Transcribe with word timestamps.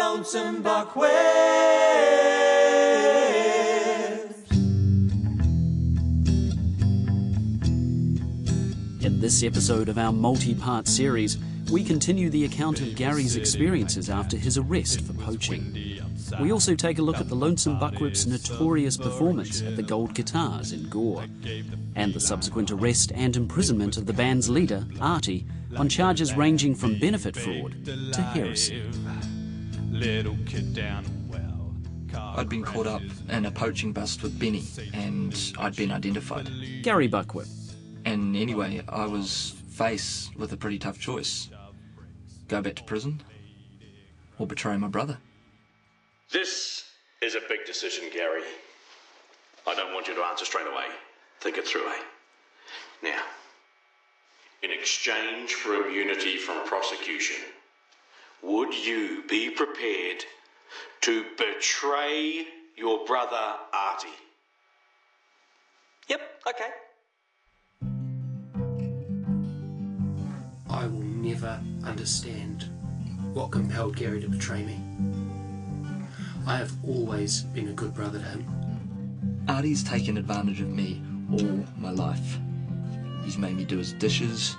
lonesome 0.00 0.62
buckwheat. 0.62 1.10
In 9.02 9.20
this 9.20 9.42
episode 9.42 9.90
of 9.90 9.98
our 9.98 10.10
multi 10.10 10.54
part 10.54 10.88
series, 10.88 11.36
we 11.70 11.84
continue 11.84 12.30
the 12.30 12.46
account 12.46 12.80
of 12.80 12.96
Gary's 12.96 13.36
experiences 13.36 14.08
after 14.08 14.38
his 14.38 14.56
arrest 14.56 15.02
for 15.02 15.12
poaching. 15.12 16.00
We 16.40 16.50
also 16.50 16.74
take 16.74 16.98
a 16.98 17.02
look 17.02 17.18
at 17.18 17.28
the 17.28 17.34
Lonesome 17.34 17.78
Buckwhip's 17.78 18.24
notorious 18.24 18.96
performance 18.96 19.60
at 19.60 19.76
the 19.76 19.82
Gold 19.82 20.14
Guitars 20.14 20.72
in 20.72 20.88
Gore, 20.88 21.26
and 21.94 22.14
the 22.14 22.20
subsequent 22.20 22.70
arrest 22.70 23.12
and 23.14 23.36
imprisonment 23.36 23.98
of 23.98 24.06
the 24.06 24.14
band's 24.14 24.48
leader, 24.48 24.86
Artie, 24.98 25.44
on 25.76 25.90
charges 25.90 26.34
ranging 26.34 26.74
from 26.74 26.98
benefit 26.98 27.36
fraud 27.36 27.84
to 27.84 28.22
heresy. 28.22 28.82
Little 29.90 30.36
kid 30.46 30.74
down 30.74 31.04
well. 31.28 31.74
I'd 32.36 32.48
been 32.48 32.62
caught 32.62 32.86
up 32.86 33.02
in 33.28 33.44
a 33.44 33.50
poaching 33.50 33.92
bust 33.92 34.22
with 34.22 34.38
Benny, 34.38 34.64
and 34.94 35.36
I'd 35.58 35.76
been 35.76 35.90
identified. 35.90 36.48
Gary 36.82 37.08
Buckwhip. 37.08 37.48
And 38.04 38.36
anyway, 38.36 38.82
I 38.88 39.06
was 39.06 39.56
faced 39.70 40.36
with 40.36 40.52
a 40.52 40.56
pretty 40.56 40.78
tough 40.78 40.98
choice 40.98 41.50
go 42.50 42.60
back 42.60 42.74
to 42.74 42.82
prison 42.82 43.22
or 44.38 44.46
betray 44.46 44.76
my 44.76 44.88
brother. 44.88 45.18
This 46.32 46.84
is 47.22 47.36
a 47.36 47.40
big 47.48 47.64
decision, 47.64 48.04
Gary. 48.12 48.42
I 49.66 49.74
don't 49.74 49.94
want 49.94 50.08
you 50.08 50.14
to 50.14 50.22
answer 50.22 50.44
straight 50.44 50.66
away. 50.66 50.86
Think 51.40 51.58
it 51.58 51.66
through, 51.66 51.86
eh? 51.88 52.02
Now, 53.02 53.22
in 54.62 54.70
exchange 54.72 55.54
for 55.54 55.74
immunity 55.74 56.36
from 56.36 56.66
prosecution, 56.66 57.36
would 58.42 58.74
you 58.74 59.22
be 59.28 59.50
prepared 59.50 60.24
to 61.02 61.24
betray 61.36 62.46
your 62.76 63.04
brother 63.04 63.56
Artie? 63.72 64.08
Yep, 66.08 66.20
okay. 66.48 66.70
I 70.70 70.86
will 70.86 71.02
never 71.02 71.60
understand 71.84 72.64
what 73.34 73.50
compelled 73.50 73.96
Gary 73.96 74.20
to 74.20 74.28
betray 74.28 74.62
me. 74.62 74.80
I 76.46 76.56
have 76.56 76.72
always 76.84 77.42
been 77.42 77.68
a 77.68 77.72
good 77.72 77.94
brother 77.94 78.18
to 78.18 78.24
him. 78.24 79.44
Artie's 79.48 79.84
taken 79.84 80.16
advantage 80.16 80.60
of 80.60 80.68
me 80.68 81.02
all 81.32 81.64
my 81.76 81.90
life. 81.90 82.38
He's 83.24 83.38
made 83.38 83.56
me 83.56 83.64
do 83.64 83.78
his 83.78 83.92
dishes, 83.92 84.56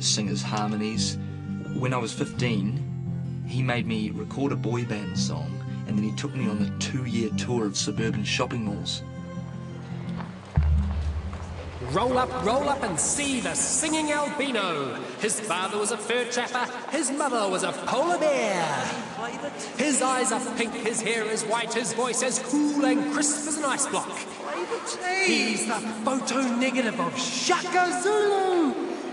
sing 0.00 0.28
his 0.28 0.42
harmonies. 0.42 1.18
When 1.74 1.92
I 1.92 1.98
was 1.98 2.12
15, 2.12 2.87
he 3.48 3.62
made 3.62 3.86
me 3.86 4.10
record 4.10 4.52
a 4.52 4.56
boy 4.56 4.84
band 4.84 5.18
song, 5.18 5.50
and 5.86 5.96
then 5.96 6.04
he 6.04 6.12
took 6.12 6.34
me 6.34 6.48
on 6.48 6.60
a 6.62 6.78
two 6.78 7.06
year 7.06 7.30
tour 7.38 7.66
of 7.66 7.76
suburban 7.76 8.22
shopping 8.22 8.64
malls. 8.64 9.02
Roll 11.92 12.18
up, 12.18 12.44
roll 12.44 12.68
up 12.68 12.82
and 12.82 13.00
see 13.00 13.40
the 13.40 13.54
singing 13.54 14.12
albino. 14.12 14.94
His 15.20 15.40
father 15.40 15.78
was 15.78 15.90
a 15.90 15.96
fur 15.96 16.26
trapper, 16.26 16.70
his 16.90 17.10
mother 17.10 17.48
was 17.48 17.62
a 17.62 17.72
polar 17.72 18.18
bear. 18.18 18.62
His 19.78 20.02
eyes 20.02 20.30
are 20.30 20.40
pink, 20.56 20.74
his 20.74 21.00
hair 21.00 21.24
is 21.24 21.44
white, 21.44 21.72
his 21.72 21.94
voice 21.94 22.22
as 22.22 22.40
cool 22.40 22.84
and 22.84 23.12
crisp 23.14 23.48
as 23.48 23.56
an 23.56 23.64
ice 23.64 23.86
block. 23.86 24.10
He's 25.24 25.66
the 25.66 25.80
photo 26.04 26.42
negative 26.56 27.00
of 27.00 27.18
Shaka 27.18 28.02
Zulu. 28.02 28.47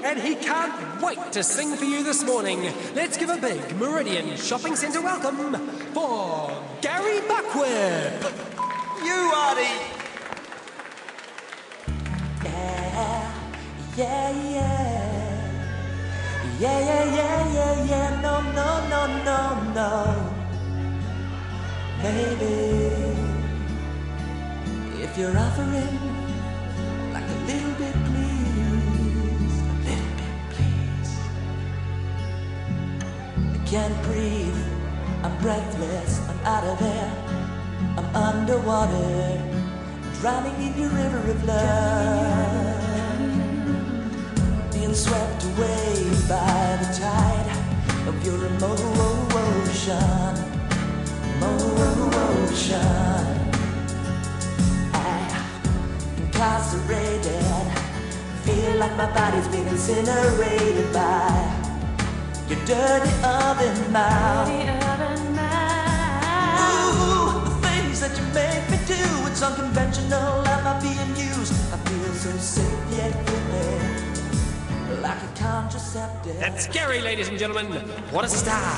And 0.06 0.20
he 0.20 0.36
can't 0.36 1.02
wait 1.02 1.18
to 1.32 1.42
sing 1.42 1.76
for 1.76 1.84
you 1.84 2.04
this 2.04 2.24
morning. 2.24 2.72
Let's 2.94 3.18
give 3.18 3.32
a 3.32 3.38
big 3.38 3.60
Meridian 3.76 4.38
Shopping 4.38 4.76
Centre 4.76 5.02
welcome 5.02 5.56
for 5.96 6.52
Gary 6.80 7.22
Buckwhip. 7.22 8.22
You, 9.04 9.32
Artie! 9.34 9.82
Yeah, 12.44 13.32
yeah, 13.98 14.32
yeah. 14.54 15.06
Yeah, 16.60 16.80
yeah, 16.80 17.04
yeah, 17.16 17.54
yeah, 17.54 17.86
yeah. 17.86 18.22
No, 18.22 18.42
no, 18.54 18.88
no, 18.88 19.02
no, 19.26 19.74
no. 19.74 19.92
Maybe 22.04 22.54
if 25.02 25.18
you're 25.18 25.36
offering 25.36 26.00
like 27.12 27.24
a 27.24 27.38
little 27.48 27.74
bit, 27.80 28.05
can't 33.66 34.04
breathe. 34.04 34.56
I'm 35.24 35.38
breathless. 35.40 36.22
I'm 36.30 36.40
out 36.46 36.64
of 36.64 36.82
air. 36.82 37.26
I'm 37.98 38.16
underwater, 38.16 39.42
drowning 40.20 40.62
in 40.62 40.78
your 40.78 40.90
river 40.90 41.32
of 41.32 41.44
love, 41.46 43.22
being 44.74 44.94
swept 44.94 45.44
away 45.46 46.10
by 46.28 46.78
the 46.82 46.88
tide 47.00 47.50
of 48.06 48.26
your 48.26 48.46
emotion, 48.48 49.96
emotion. 51.42 52.76
I 54.94 54.96
incarcerated, 56.18 57.68
feel 58.44 58.76
like 58.76 58.96
my 58.98 59.10
body's 59.14 59.48
been 59.48 59.68
incinerated 59.70 60.92
by 60.92 61.65
your 62.50 62.60
dirty 62.66 63.12
oven 63.24 63.92
mouth. 63.92 64.50
Ooh, 66.62 67.42
the 67.44 67.56
things 67.68 68.00
that 68.02 68.16
you 68.18 68.24
make 68.34 68.70
me 68.70 68.78
do, 68.86 69.28
it's 69.28 69.42
unconventional, 69.42 70.44
I'm 70.46 70.64
not 70.64 70.82
being 70.82 71.16
used. 71.16 71.54
I 71.74 71.78
feel 71.78 72.14
so 72.14 72.32
safe 72.38 72.92
yet 72.92 73.14
free, 73.28 75.02
like 75.02 75.18
a 75.24 75.28
contraceptive. 75.40 76.38
That's 76.40 76.68
Gary, 76.68 77.02
ladies 77.02 77.30
and 77.30 77.38
gentlemen. 77.40 77.72
What 78.12 78.26
a 78.26 78.30
star. 78.30 78.76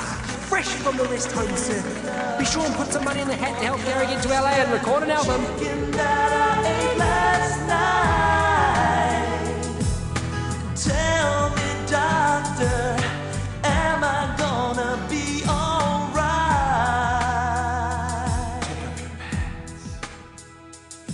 Fresh 0.48 0.68
from 0.68 0.96
the 0.96 1.04
rest 1.04 1.30
home 1.32 1.54
circuit. 1.56 2.38
Be 2.38 2.44
sure 2.46 2.64
and 2.64 2.74
put 2.74 2.88
some 2.90 3.04
money 3.04 3.20
in 3.20 3.28
the 3.28 3.36
hat 3.36 3.58
to 3.60 3.66
help 3.66 3.84
Gary 3.84 4.06
get 4.06 4.22
to 4.22 4.28
LA 4.28 4.48
and 4.62 4.72
record 4.72 5.02
an 5.02 5.10
album. 5.10 5.42
That 5.92 6.32
I 6.32 6.64
ate 6.66 6.96
last 6.98 7.60
night. 7.68 9.62
Tell 10.74 11.50
me, 11.50 11.86
doctor, 11.86 12.97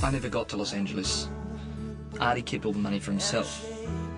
I 0.04 0.10
never 0.10 0.28
got 0.28 0.50
to 0.50 0.58
Los 0.58 0.74
Angeles. 0.74 1.30
Artie 2.20 2.42
kept 2.42 2.66
all 2.66 2.72
the 2.72 2.78
money 2.78 2.98
for 2.98 3.10
himself. 3.10 3.66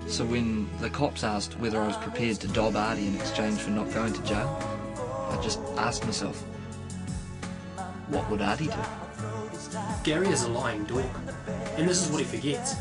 So 0.08 0.24
when 0.24 0.68
the 0.80 0.90
cops 0.90 1.22
asked 1.22 1.56
whether 1.60 1.80
I 1.80 1.86
was 1.86 1.96
prepared 1.98 2.40
to 2.40 2.48
dob 2.48 2.74
Artie 2.74 3.06
in 3.06 3.14
exchange 3.14 3.60
for 3.60 3.70
not 3.70 3.94
going 3.94 4.12
to 4.12 4.22
jail, 4.24 4.48
I 5.30 5.40
just 5.40 5.60
asked 5.76 6.04
myself, 6.04 6.42
what 8.08 8.28
would 8.28 8.42
Artie 8.42 8.66
do? 8.66 8.72
Gary 10.02 10.26
is 10.26 10.42
a 10.42 10.48
lying 10.48 10.82
dog, 10.86 11.04
and 11.76 11.88
this 11.88 12.04
is 12.04 12.10
what 12.10 12.18
he 12.18 12.36
forgets. 12.36 12.74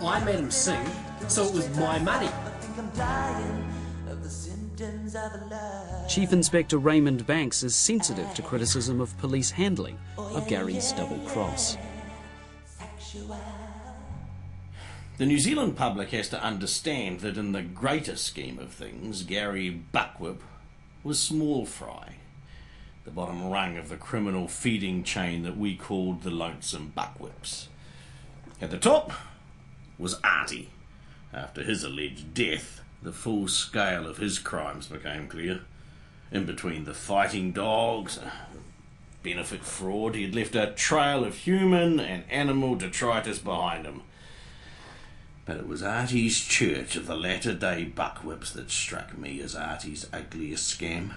I 0.00 0.24
made 0.24 0.36
him 0.36 0.50
sing, 0.50 0.80
so 1.28 1.44
it 1.44 1.52
was 1.52 1.76
my 1.76 1.98
money. 1.98 2.30
I'm 2.78 2.88
dying 2.96 3.70
of 4.08 4.22
the 4.22 4.30
symptoms 4.30 5.14
of 5.14 5.30
love. 5.50 6.08
Chief 6.08 6.32
Inspector 6.32 6.78
Raymond 6.78 7.26
Banks 7.26 7.62
is 7.62 7.74
sensitive 7.74 8.32
to 8.32 8.40
criticism 8.40 9.02
of 9.02 9.16
police 9.18 9.50
handling 9.50 9.98
of 10.16 10.48
Gary's 10.48 10.90
double 10.92 11.18
cross. 11.26 11.76
The 15.16 15.26
New 15.26 15.38
Zealand 15.38 15.76
public 15.76 16.10
has 16.10 16.28
to 16.30 16.42
understand 16.42 17.20
that 17.20 17.36
in 17.36 17.52
the 17.52 17.62
greater 17.62 18.16
scheme 18.16 18.58
of 18.58 18.72
things, 18.72 19.22
Gary 19.22 19.70
Buckwhip 19.92 20.40
was 21.04 21.20
small 21.20 21.66
fry, 21.66 22.14
the 23.04 23.12
bottom 23.12 23.48
rung 23.48 23.76
of 23.76 23.88
the 23.88 23.96
criminal 23.96 24.48
feeding 24.48 25.04
chain 25.04 25.44
that 25.44 25.56
we 25.56 25.76
called 25.76 26.22
the 26.22 26.30
Lonesome 26.30 26.92
Buckwhips. 26.96 27.68
At 28.60 28.70
the 28.70 28.78
top 28.78 29.12
was 29.98 30.18
Artie. 30.24 30.70
After 31.32 31.62
his 31.62 31.84
alleged 31.84 32.34
death, 32.34 32.80
the 33.02 33.12
full 33.12 33.46
scale 33.46 34.08
of 34.08 34.16
his 34.16 34.40
crimes 34.40 34.88
became 34.88 35.28
clear. 35.28 35.60
In 36.32 36.46
between 36.46 36.84
the 36.84 36.94
fighting 36.94 37.52
dogs, 37.52 38.18
benefit 39.24 39.64
fraud, 39.64 40.14
he 40.14 40.22
had 40.22 40.34
left 40.34 40.54
a 40.54 40.72
trail 40.76 41.24
of 41.24 41.38
human 41.38 41.98
and 41.98 42.22
animal 42.30 42.76
detritus 42.76 43.40
behind 43.40 43.86
him. 43.86 44.02
But 45.46 45.56
it 45.56 45.66
was 45.66 45.82
Artie's 45.82 46.40
church 46.40 46.94
of 46.94 47.06
the 47.06 47.16
latter 47.16 47.54
day 47.54 47.84
buckwhips 47.84 48.52
that 48.52 48.70
struck 48.70 49.18
me 49.18 49.40
as 49.40 49.56
Artie's 49.56 50.08
ugliest 50.12 50.78
scam. 50.78 51.14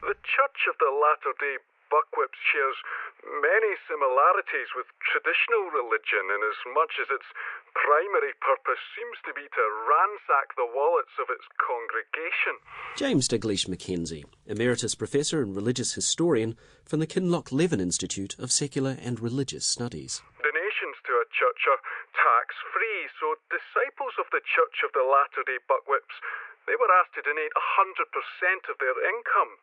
The 0.00 0.16
Church 0.24 0.64
of 0.66 0.78
the 0.80 0.90
Latter 0.90 1.36
day 1.38 1.58
Buckwhips 1.90 2.38
shares 2.54 2.78
many 3.26 3.74
similarities 3.90 4.70
with 4.78 4.86
traditional 5.02 5.74
religion 5.74 6.22
in 6.30 6.40
as 6.46 6.58
much 6.72 7.02
as 7.02 7.10
its 7.10 7.26
primary 7.74 8.32
purpose 8.38 8.78
seems 8.94 9.18
to 9.26 9.34
be 9.34 9.42
to 9.42 9.64
ransack 9.90 10.54
the 10.54 10.70
wallets 10.70 11.12
of 11.18 11.26
its 11.28 11.44
congregation. 11.58 12.54
James 12.96 13.26
Diglish 13.26 13.66
Mackenzie, 13.68 14.24
Emeritus 14.46 14.94
Professor 14.94 15.42
and 15.42 15.54
Religious 15.54 15.92
Historian 15.92 16.56
from 16.90 16.98
the 16.98 17.06
Kinloch 17.06 17.54
Levin 17.54 17.78
Institute 17.78 18.34
of 18.42 18.50
Secular 18.50 18.98
and 18.98 19.22
Religious 19.22 19.62
Studies. 19.62 20.26
Donations 20.42 20.98
to 21.06 21.14
a 21.22 21.30
church 21.30 21.62
are 21.70 21.78
tax 22.18 22.58
free, 22.74 23.06
so 23.22 23.38
disciples 23.46 24.18
of 24.18 24.26
the 24.34 24.42
Church 24.42 24.82
of 24.82 24.90
the 24.90 25.06
Latter 25.06 25.46
day 25.46 25.62
Buckwhips 25.70 26.18
they 26.66 26.74
were 26.74 26.90
asked 27.02 27.14
to 27.14 27.22
donate 27.22 27.54
100% 27.54 28.70
of 28.70 28.76
their 28.78 28.94
income. 29.06 29.58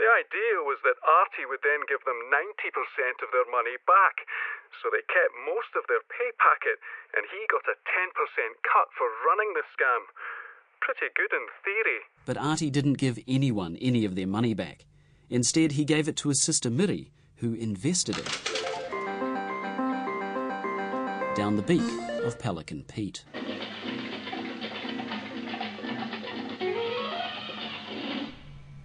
The 0.00 0.08
idea 0.08 0.64
was 0.64 0.80
that 0.88 0.96
Artie 1.04 1.44
would 1.44 1.60
then 1.60 1.84
give 1.84 2.04
them 2.08 2.16
90% 2.32 3.20
of 3.20 3.28
their 3.28 3.48
money 3.52 3.76
back, 3.84 4.24
so 4.80 4.88
they 4.88 5.04
kept 5.04 5.36
most 5.44 5.76
of 5.76 5.84
their 5.88 6.04
pay 6.08 6.32
packet, 6.40 6.80
and 7.12 7.28
he 7.28 7.44
got 7.52 7.68
a 7.68 7.76
10% 7.76 8.12
cut 8.64 8.88
for 8.96 9.08
running 9.24 9.52
the 9.52 9.66
scam. 9.72 10.08
Pretty 10.80 11.12
good 11.12 11.32
in 11.34 11.44
theory. 11.60 12.00
But 12.24 12.40
Artie 12.40 12.72
didn't 12.72 13.00
give 13.00 13.20
anyone 13.28 13.76
any 13.80 14.04
of 14.04 14.14
their 14.14 14.30
money 14.30 14.54
back. 14.54 14.87
Instead, 15.30 15.72
he 15.72 15.84
gave 15.84 16.08
it 16.08 16.16
to 16.16 16.28
his 16.28 16.42
sister 16.42 16.70
Miri, 16.70 17.10
who 17.36 17.54
invested 17.54 18.18
it. 18.18 18.26
Down 21.36 21.56
the 21.56 21.62
beak 21.62 21.82
of 22.24 22.38
Pelican 22.38 22.84
Pete. 22.84 23.24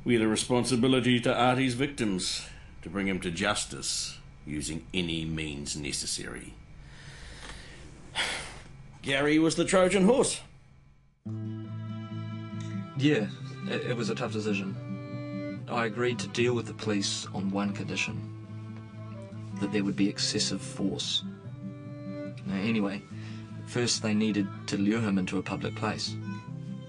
We 0.06 0.14
had 0.14 0.22
a 0.22 0.28
responsibility 0.28 1.20
to 1.22 1.34
Artie's 1.34 1.76
victims 1.76 2.46
to 2.82 2.90
bring 2.90 3.08
him 3.08 3.22
to 3.22 3.32
justice 3.32 4.18
using 4.46 4.86
any 4.94 5.24
means 5.24 5.78
necessary. 5.78 6.54
Gary 9.02 9.40
was 9.40 9.56
the 9.56 9.64
Trojan 9.64 10.06
horse. 10.06 10.42
Yeah, 12.98 13.28
it, 13.70 13.92
it 13.92 13.98
was 13.98 14.10
a 14.10 14.16
tough 14.16 14.34
decision. 14.34 14.76
I 15.68 15.86
agreed 15.86 16.20
to 16.20 16.28
deal 16.28 16.54
with 16.54 16.68
the 16.68 16.74
police 16.74 17.28
on 17.34 17.50
one 17.50 17.74
condition 17.74 18.30
that 19.60 19.72
there 19.72 19.84
would 19.84 19.96
be 19.96 20.10
excessive 20.10 20.62
force. 20.62 21.24
Now, 22.46 22.56
anyway, 22.56 23.02
first 23.66 24.02
they 24.02 24.14
needed 24.14 24.48
to 24.68 24.78
lure 24.78 25.02
him 25.02 25.18
into 25.18 25.38
a 25.38 25.44
public 25.44 25.76
place. 25.76 26.16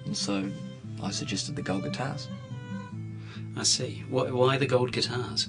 And 0.05 0.17
so 0.17 0.49
I 1.03 1.11
suggested 1.11 1.57
the 1.57 1.63
gold 1.63 1.85
guitars. 1.85 2.29
I 3.57 3.63
see. 3.63 4.05
Why, 4.09 4.31
why 4.31 4.57
the 4.57 4.67
gold 4.67 4.93
guitars? 4.93 5.49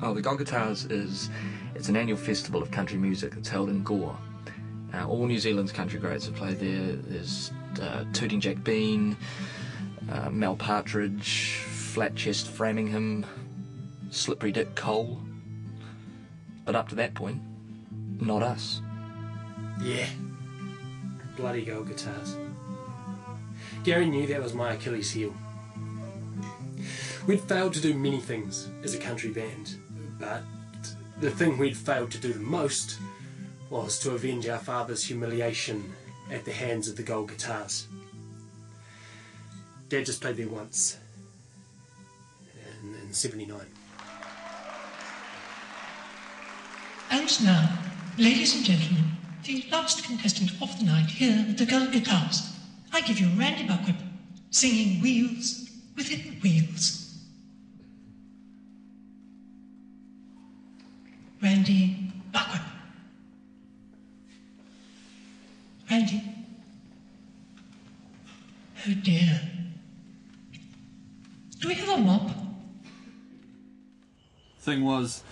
Oh, 0.00 0.14
the 0.14 0.22
Gold 0.22 0.38
Guitars 0.38 0.84
is 0.84 1.28
it's 1.74 1.88
an 1.88 1.96
annual 1.96 2.16
festival 2.16 2.62
of 2.62 2.70
country 2.70 2.98
music 2.98 3.34
that's 3.34 3.48
held 3.48 3.68
in 3.68 3.82
Gore. 3.82 4.16
Uh, 4.94 5.06
all 5.08 5.26
New 5.26 5.40
Zealand's 5.40 5.72
country 5.72 5.98
greats 5.98 6.26
have 6.26 6.36
played 6.36 6.60
there. 6.60 6.92
There's 6.94 7.50
uh, 7.82 8.04
Tooting 8.12 8.40
Jack 8.40 8.62
Bean, 8.62 9.16
uh, 10.10 10.30
Mel 10.30 10.54
Partridge, 10.54 11.64
Flat 11.98 12.14
Chest 12.14 12.46
Framingham, 12.46 13.26
Slippery 14.10 14.52
Dick 14.52 14.76
Cole. 14.76 15.20
But 16.64 16.76
up 16.76 16.88
to 16.90 16.94
that 16.94 17.14
point, 17.14 17.42
not 18.20 18.40
us. 18.40 18.80
Yeah. 19.82 20.06
Bloody 21.36 21.64
gold 21.64 21.88
guitars. 21.88 22.36
Gary 23.82 24.06
knew 24.06 24.28
that 24.28 24.40
was 24.40 24.54
my 24.54 24.74
Achilles 24.74 25.10
heel. 25.10 25.34
We'd 27.26 27.40
failed 27.40 27.74
to 27.74 27.80
do 27.80 27.94
many 27.94 28.20
things 28.20 28.68
as 28.84 28.94
a 28.94 28.98
country 28.98 29.30
band, 29.30 29.74
but 30.20 30.44
the 31.18 31.32
thing 31.32 31.58
we'd 31.58 31.76
failed 31.76 32.12
to 32.12 32.18
do 32.18 32.32
the 32.32 32.38
most 32.38 33.00
was 33.70 33.98
to 33.98 34.12
avenge 34.12 34.46
our 34.46 34.60
father's 34.60 35.02
humiliation 35.02 35.92
at 36.30 36.44
the 36.44 36.52
hands 36.52 36.86
of 36.86 36.96
the 36.96 37.02
gold 37.02 37.30
guitars. 37.30 37.88
Dad 39.88 40.06
just 40.06 40.20
played 40.20 40.36
there 40.36 40.46
once, 40.46 40.98
in, 43.08 43.10
in 43.10 43.14
79. 43.14 43.60
And 47.10 47.44
now, 47.44 47.78
ladies 48.18 48.54
and 48.54 48.64
gentlemen, 48.64 49.04
the 49.44 49.64
last 49.70 50.04
contestant 50.04 50.50
of 50.60 50.78
the 50.78 50.84
night 50.84 51.06
here 51.06 51.46
at 51.48 51.58
the 51.58 51.66
gold 51.66 51.92
guitars. 51.92 52.52
I 52.92 53.00
give 53.00 53.18
you 53.18 53.28
Randy 53.38 53.66
Buckwhip, 53.66 53.96
singing 54.50 55.00
Wheels 55.02 55.70
Within 55.96 56.38
Wheels. 56.42 57.18
Randy 61.42 62.12
Buckwhip. 62.32 62.62
Randy. 65.90 66.22
Oh 68.86 68.94
dear. 69.02 69.57
Thing 74.68 74.84
was, 74.84 75.22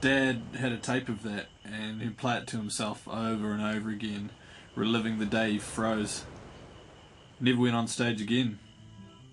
Dad 0.00 0.40
had 0.58 0.72
a 0.72 0.78
tape 0.78 1.10
of 1.10 1.22
that 1.22 1.48
and 1.66 2.00
he'd 2.00 2.16
play 2.16 2.38
it 2.38 2.46
to 2.46 2.56
himself 2.56 3.06
over 3.06 3.52
and 3.52 3.60
over 3.60 3.90
again, 3.90 4.30
reliving 4.74 5.18
the 5.18 5.26
day 5.26 5.52
he 5.52 5.58
froze. 5.58 6.24
Never 7.38 7.60
went 7.60 7.76
on 7.76 7.88
stage 7.88 8.22
again, 8.22 8.58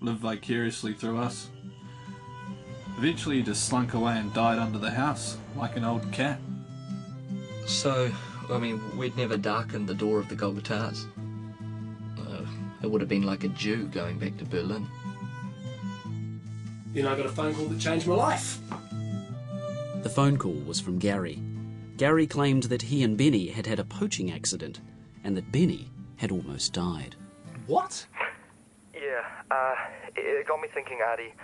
lived 0.02 0.18
vicariously 0.18 0.92
through 0.92 1.16
us. 1.16 1.48
Eventually, 2.98 3.36
he 3.36 3.42
just 3.42 3.64
slunk 3.64 3.94
away 3.94 4.18
and 4.18 4.34
died 4.34 4.58
under 4.58 4.78
the 4.78 4.90
house, 4.90 5.38
like 5.56 5.78
an 5.78 5.84
old 5.84 6.12
cat. 6.12 6.38
So, 7.64 8.12
I 8.50 8.58
mean, 8.58 8.98
we'd 8.98 9.16
never 9.16 9.38
darkened 9.38 9.88
the 9.88 9.94
door 9.94 10.18
of 10.18 10.28
the 10.28 10.34
Gold 10.34 10.56
Guitars. 10.56 11.06
Uh, 12.18 12.44
it 12.82 12.90
would 12.90 13.00
have 13.00 13.08
been 13.08 13.22
like 13.22 13.44
a 13.44 13.48
Jew 13.48 13.86
going 13.86 14.18
back 14.18 14.36
to 14.36 14.44
Berlin. 14.44 14.86
Then 16.92 17.06
I 17.06 17.16
got 17.16 17.24
a 17.24 17.30
phone 17.30 17.54
call 17.54 17.64
that 17.64 17.80
changed 17.80 18.06
my 18.06 18.14
life. 18.14 18.58
The 20.02 20.10
phone 20.10 20.36
call 20.36 20.54
was 20.66 20.80
from 20.80 20.98
Gary. 20.98 21.40
Gary 21.96 22.26
claimed 22.26 22.64
that 22.64 22.82
he 22.82 23.04
and 23.04 23.16
Benny 23.16 23.48
had 23.48 23.66
had 23.66 23.78
a 23.78 23.84
poaching 23.84 24.32
accident 24.32 24.80
and 25.22 25.36
that 25.36 25.52
Benny 25.52 25.90
had 26.16 26.32
almost 26.32 26.72
died. 26.72 27.14
What? 27.66 28.04
Yeah, 28.94 29.24
uh, 29.50 29.74
it 30.16 30.46
got 30.48 30.60
me 30.60 30.68
thinking, 30.74 30.98
Artie. 31.06 31.34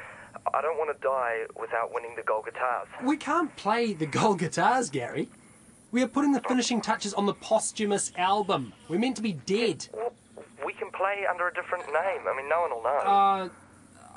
I 0.52 0.60
don't 0.60 0.76
want 0.76 0.94
to 0.94 1.00
die 1.00 1.44
without 1.58 1.94
winning 1.94 2.14
the 2.16 2.22
gold 2.22 2.46
guitars. 2.46 2.88
We 3.02 3.16
can't 3.16 3.54
play 3.56 3.92
the 3.92 4.06
gold 4.06 4.40
guitars, 4.40 4.90
Gary. 4.90 5.28
We 5.92 6.02
are 6.02 6.08
putting 6.08 6.32
the 6.32 6.40
finishing 6.40 6.80
touches 6.80 7.14
on 7.14 7.26
the 7.26 7.34
posthumous 7.34 8.12
album. 8.16 8.72
We're 8.88 8.98
meant 8.98 9.16
to 9.16 9.22
be 9.22 9.34
dead. 9.34 9.88
Well, 9.92 10.12
we 10.66 10.72
can 10.74 10.90
play 10.90 11.24
under 11.30 11.48
a 11.48 11.54
different 11.54 11.86
name. 11.86 12.22
I 12.28 12.36
mean, 12.36 12.48
no 12.48 12.60
one 12.62 12.70
will 12.70 12.82
know. 12.82 12.98
Uh, 12.98 13.48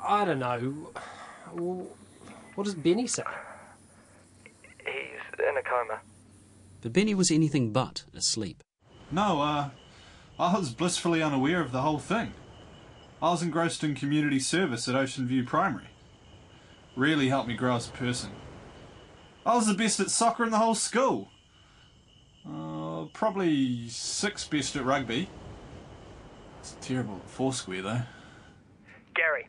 I 0.04 0.24
don't 0.24 0.38
know. 0.40 0.90
What 2.54 2.64
does 2.64 2.74
Benny 2.74 3.06
say? 3.06 3.22
He's 5.36 5.46
in 5.48 5.56
a 5.56 5.62
coma. 5.62 6.00
But 6.80 6.92
Benny 6.92 7.14
was 7.14 7.30
anything 7.30 7.72
but 7.72 8.04
asleep. 8.14 8.62
No, 9.10 9.40
uh, 9.40 9.70
I 10.38 10.56
was 10.56 10.70
blissfully 10.74 11.22
unaware 11.22 11.60
of 11.60 11.72
the 11.72 11.82
whole 11.82 11.98
thing. 11.98 12.32
I 13.20 13.30
was 13.30 13.42
engrossed 13.42 13.84
in 13.84 13.94
community 13.94 14.40
service 14.40 14.88
at 14.88 14.94
Ocean 14.94 15.26
View 15.26 15.44
Primary. 15.44 15.88
Really 16.96 17.28
helped 17.28 17.48
me 17.48 17.54
grow 17.54 17.76
as 17.76 17.88
a 17.88 17.92
person. 17.92 18.30
I 19.46 19.54
was 19.54 19.66
the 19.66 19.74
best 19.74 20.00
at 20.00 20.10
soccer 20.10 20.44
in 20.44 20.50
the 20.50 20.58
whole 20.58 20.74
school. 20.74 21.28
Uh, 22.48 23.04
probably 23.12 23.88
sixth 23.88 24.50
best 24.50 24.74
at 24.76 24.84
rugby. 24.84 25.28
It's 26.60 26.76
terrible 26.80 27.16
at 27.16 27.30
foursquare 27.30 27.82
though. 27.82 28.02
Gary, 29.14 29.48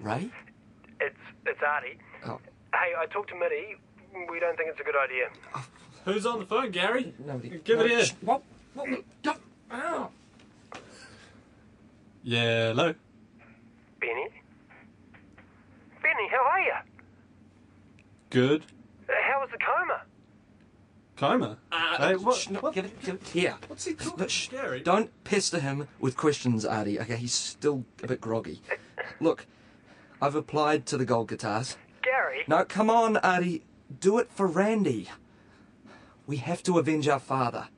Ray? 0.00 0.30
it's 1.00 1.16
it's 1.46 1.60
Artie. 1.66 1.98
Oh. 2.26 2.38
Hey, 2.72 2.92
I 2.98 3.06
talked 3.06 3.30
to 3.30 3.36
Mitty. 3.38 3.76
We 4.14 4.40
don't 4.40 4.56
think 4.56 4.70
it's 4.70 4.80
a 4.80 4.84
good 4.84 4.96
idea. 4.96 5.28
Who's 6.04 6.26
on 6.26 6.38
the 6.40 6.46
phone, 6.46 6.70
Gary? 6.70 7.14
Nobody. 7.24 7.60
Give 7.64 7.80
it 7.80 7.82
no, 7.82 7.88
here. 7.88 8.04
sh- 8.04 8.12
What? 8.22 8.42
What? 8.74 8.88
Don't- 9.22 9.40
ow. 9.72 10.10
Yeah, 12.22 12.68
hello. 12.68 12.94
Benny? 14.00 14.28
Benny, 16.02 16.28
how 16.30 16.44
are 16.44 16.60
you? 16.60 16.72
Good. 18.30 18.64
Uh, 19.08 19.12
how 19.30 19.40
was 19.40 19.50
the 19.52 19.58
coma? 19.58 20.02
Coma. 21.16 21.58
Uh, 21.70 22.08
hey, 22.08 22.16
what? 22.16 22.36
Shh, 22.36 22.50
no, 22.50 22.60
what? 22.60 22.74
give 22.74 22.86
it, 22.86 23.02
give 23.02 23.14
it 23.16 23.28
here. 23.28 23.56
What's 23.68 23.84
he 23.84 23.94
talking? 23.94 24.18
No, 24.18 24.26
shh, 24.26 24.48
Gary. 24.48 24.80
Don't 24.80 25.10
pester 25.24 25.60
him 25.60 25.88
with 25.98 26.16
questions, 26.16 26.64
Artie. 26.64 26.98
Okay, 27.00 27.16
he's 27.16 27.34
still 27.34 27.84
a 28.02 28.06
bit 28.06 28.20
groggy. 28.20 28.60
Look, 29.20 29.46
I've 30.22 30.34
applied 30.34 30.86
to 30.86 30.96
the 30.96 31.04
gold 31.04 31.28
guitars. 31.28 31.76
Gary? 32.02 32.44
No, 32.48 32.64
come 32.64 32.88
on, 32.90 33.16
Artie. 33.18 33.62
Do 33.98 34.18
it 34.18 34.30
for 34.30 34.46
Randy. 34.46 35.08
We 36.26 36.36
have 36.36 36.62
to 36.62 36.78
avenge 36.78 37.08
our 37.08 37.18
father. 37.18 37.68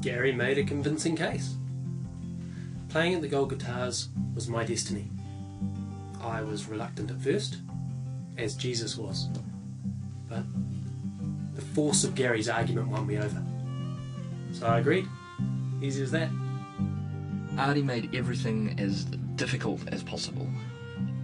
Gary 0.00 0.32
made 0.32 0.58
a 0.58 0.64
convincing 0.64 1.16
case. 1.16 1.56
Playing 2.88 3.14
at 3.14 3.22
the 3.22 3.28
gold 3.28 3.50
guitars 3.50 4.08
was 4.34 4.48
my 4.48 4.64
destiny. 4.64 5.10
I 6.22 6.42
was 6.42 6.66
reluctant 6.68 7.10
at 7.10 7.20
first, 7.20 7.58
as 8.38 8.54
Jesus 8.54 8.96
was. 8.96 9.28
but 10.28 10.44
the 11.54 11.60
force 11.60 12.04
of 12.04 12.14
Gary's 12.14 12.48
argument 12.48 12.88
won 12.88 13.06
me 13.06 13.18
over. 13.18 13.42
So 14.52 14.66
I 14.66 14.78
agreed. 14.78 15.08
Easy 15.82 16.02
as 16.02 16.10
that. 16.12 16.28
Artie 17.58 17.82
made 17.82 18.14
everything 18.14 18.76
as 18.78 19.04
difficult 19.36 19.80
as 19.88 20.02
possible. 20.02 20.48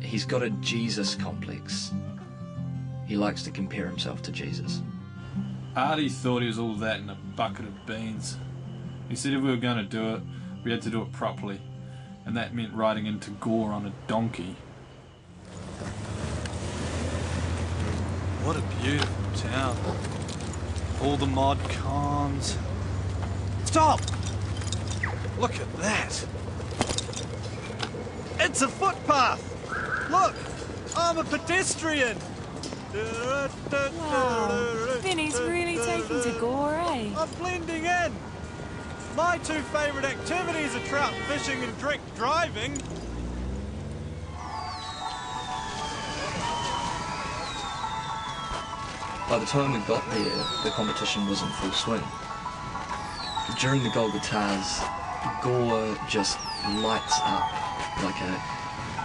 He's 0.01 0.25
got 0.25 0.43
a 0.43 0.51
Jesus 0.61 1.15
complex. 1.15 1.93
He 3.11 3.17
likes 3.17 3.43
to 3.43 3.51
compare 3.51 3.89
himself 3.89 4.23
to 4.23 4.31
Jesus. 4.31 4.83
Artie 5.75 6.09
thought 6.09 6.43
he 6.43 6.47
was 6.47 6.61
all 6.61 6.75
that 6.75 7.01
in 7.01 7.11
a 7.11 7.17
bucket 7.35 7.65
of 7.65 7.85
beans. 7.85 8.39
He 9.09 9.17
said 9.17 9.33
if 9.33 9.43
we 9.43 9.51
were 9.51 9.57
going 9.57 9.79
to 9.79 9.83
do 9.83 10.15
it, 10.15 10.23
we 10.63 10.71
had 10.71 10.81
to 10.83 10.91
do 10.91 11.03
it 11.03 11.11
properly, 11.11 11.61
and 12.25 12.37
that 12.37 12.55
meant 12.55 12.73
riding 12.73 13.07
into 13.07 13.33
Gore 13.33 13.73
on 13.73 13.87
a 13.87 13.93
donkey. 14.07 14.55
What 18.45 18.57
a 18.57 18.63
beautiful 18.81 19.51
town. 19.51 19.77
All 21.03 21.17
the 21.17 21.27
mod 21.27 21.59
cons. 21.69 22.57
Stop! 23.65 24.03
Look 25.41 25.57
at 25.57 25.77
that! 25.79 26.27
It's 28.39 28.63
a 28.63 28.69
footpath! 28.69 29.43
Look! 30.13 30.37
I'm 30.97 31.19
a 31.19 31.25
pedestrian! 31.25 32.17
Wow, 32.93 33.49
Benny's 35.03 35.41
really 35.41 35.77
taking 35.77 36.23
to 36.23 36.37
gore, 36.41 36.75
eh? 36.75 37.11
I'm 37.17 37.29
blending 37.39 37.85
in! 37.85 38.13
My 39.17 39.39
two 39.45 39.61
favourite 39.61 40.05
activities 40.05 40.75
are 40.75 40.85
trout 40.87 41.15
fishing 41.29 41.63
and 41.63 41.79
drink 41.79 42.03
driving. 42.17 42.75
By 49.29 49.39
the 49.39 49.47
time 49.47 49.73
we 49.73 49.79
got 49.87 50.05
there, 50.11 50.45
the 50.65 50.71
competition 50.71 51.29
was 51.29 51.43
in 51.43 51.49
full 51.49 51.71
swing. 51.71 52.03
During 53.61 53.85
the 53.85 53.91
Gold 53.91 54.15
Guitars, 54.15 54.81
Gore 55.45 55.97
just 56.09 56.41
lights 56.83 57.21
up 57.23 57.53
like 58.03 58.21
a, 58.23 58.43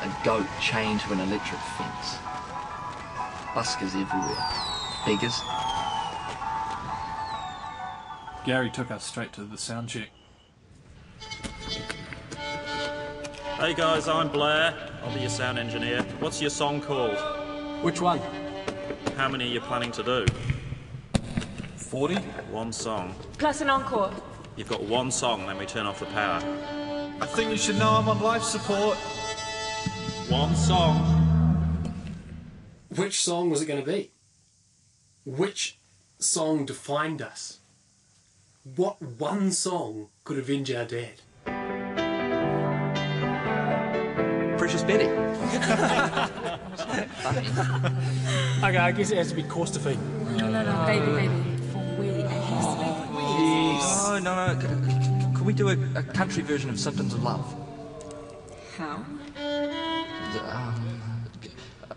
a 0.02 0.18
goat 0.24 0.48
chained 0.60 1.02
to 1.02 1.14
an 1.14 1.20
electric 1.20 1.62
fence. 1.78 2.18
Buskers 3.56 3.96
everywhere. 3.96 4.36
Beggars. 5.06 5.40
Gary 8.46 8.70
took 8.70 8.92
us 8.92 9.06
straight 9.06 9.32
to 9.32 9.46
the 9.46 9.58
sound 9.58 9.88
check. 9.88 10.10
Hey 13.58 13.74
guys, 13.74 14.10
I'm 14.10 14.28
Blair. 14.28 14.74
I'll 15.02 15.14
be 15.14 15.22
your 15.22 15.30
sound 15.30 15.58
engineer. 15.58 16.02
What's 16.20 16.42
your 16.42 16.50
song 16.50 16.82
called? 16.82 17.18
Which 17.82 18.02
one? 18.02 18.20
How 19.16 19.30
many 19.30 19.46
are 19.46 19.54
you 19.54 19.62
planning 19.62 19.94
to 19.94 20.04
do? 20.04 20.26
40? 21.78 22.16
One 22.52 22.74
song. 22.74 23.16
Plus 23.38 23.62
an 23.62 23.70
encore. 23.70 24.12
You've 24.58 24.68
got 24.68 24.84
one 24.84 25.10
song, 25.12 25.48
then 25.48 25.58
we 25.58 25.66
turn 25.66 25.86
off 25.86 26.02
the 26.02 26.08
power. 26.08 26.42
I 27.22 27.26
think 27.26 27.52
you 27.52 27.58
should 27.58 27.80
know 27.80 27.92
I'm 27.92 28.10
on 28.10 28.22
life 28.22 28.44
support. 28.44 28.98
One 30.28 30.54
song. 30.58 31.15
Which 32.96 33.22
song 33.22 33.50
was 33.50 33.62
it 33.62 33.66
going 33.66 33.84
to 33.84 33.92
be? 33.92 34.12
Which 35.26 35.78
song 36.20 36.66
defined 36.66 37.22
us? 37.22 37.60
What 38.76 39.02
one 39.02 39.52
song 39.52 40.10
could 40.24 40.38
avenge 40.38 40.72
our 40.72 40.86
dad? 40.86 41.22
Precious 44.58 44.84
Betty. 44.84 45.06
Okay, 48.66 48.78
I 48.78 48.92
guess 48.92 49.12
it 49.12 49.18
has 49.18 49.30
to 49.30 49.36
be 49.36 49.44
Course-to-Feed. 49.44 50.00
No, 50.38 50.50
no, 50.50 50.64
no, 50.64 50.86
baby, 50.88 51.06
baby. 51.06 51.58
For 51.72 51.78
we. 52.00 52.08
It 52.08 52.28
has 52.30 52.66
to 52.66 52.78
be 52.80 52.86
for 52.86 53.14
we. 53.14 53.24
Oh, 53.82 54.20
no, 54.24 54.54
no. 54.54 54.60
c- 54.60 54.68
c- 55.04 55.34
Could 55.36 55.46
we 55.46 55.54
do 55.54 55.70
a, 55.70 55.78
a 56.00 56.02
country 56.04 56.42
version 56.42 56.70
of 56.72 56.80
Symptoms 56.80 57.14
of 57.14 57.22
Love? 57.22 57.46
How? 58.78 58.96
Um, 59.36 60.95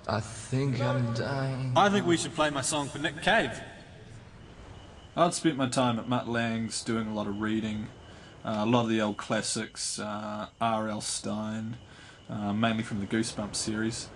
I 0.08 0.20
think 0.20 0.80
I'm 0.80 1.12
dying. 1.12 1.74
I 1.76 1.90
think 1.90 2.06
we 2.06 2.16
should 2.16 2.34
play 2.34 2.48
my 2.48 2.62
song 2.62 2.88
for 2.88 2.98
Nick 2.98 3.20
Cave. 3.20 3.60
I'd 5.14 5.34
spent 5.34 5.58
my 5.58 5.68
time 5.68 5.98
at 5.98 6.08
Mutt 6.08 6.26
Lang's 6.26 6.82
doing 6.82 7.08
a 7.08 7.14
lot 7.14 7.26
of 7.26 7.42
reading, 7.42 7.88
uh, 8.42 8.60
a 8.60 8.66
lot 8.66 8.84
of 8.84 8.88
the 8.88 9.02
old 9.02 9.18
classics, 9.18 9.98
uh, 9.98 10.46
R.L. 10.62 11.02
Stine, 11.02 11.76
uh, 12.30 12.54
mainly 12.54 12.82
from 12.82 13.00
the 13.00 13.06
Goosebumps 13.06 13.56
series. 13.56 14.08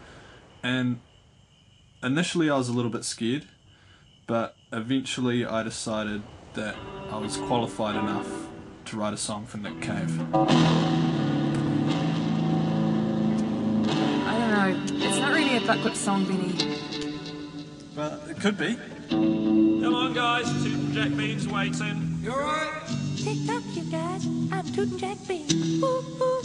And 0.62 1.00
initially 2.02 2.48
I 2.48 2.56
was 2.56 2.70
a 2.70 2.72
little 2.72 2.90
bit 2.90 3.04
scared, 3.04 3.46
but 4.26 4.56
eventually 4.72 5.44
I 5.44 5.62
decided 5.62 6.22
that 6.54 6.74
I 7.10 7.18
was 7.18 7.36
qualified 7.36 7.96
enough 7.96 8.28
to 8.86 8.96
write 8.96 9.12
a 9.12 9.18
song 9.18 9.44
for 9.44 9.58
Nick 9.58 9.82
Cave. 9.82 10.18
I 14.24 14.38
don't 14.38 14.88
know. 14.88 14.92
It's 15.64 16.06
not 16.06 16.18
really 16.28 16.40
a 16.42 16.54
Vinny. 16.54 16.78
Well, 17.96 18.20
it 18.28 18.40
could 18.40 18.58
be. 18.58 18.76
Come 19.10 19.94
on, 19.94 20.12
guys. 20.12 20.44
Two 20.64 20.92
Jack 20.92 21.16
Beans 21.16 21.46
waiting. 21.46 22.18
You 22.20 22.32
alright? 22.32 22.68
Tick 23.16 23.38
tock, 23.46 23.62
you 23.74 23.84
guys. 23.84 24.26
I'm 24.50 24.66
tooting 24.72 24.98
Jack 24.98 25.18
Bean. 25.28 25.46
Woo, 25.80 26.04
woo. 26.18 26.42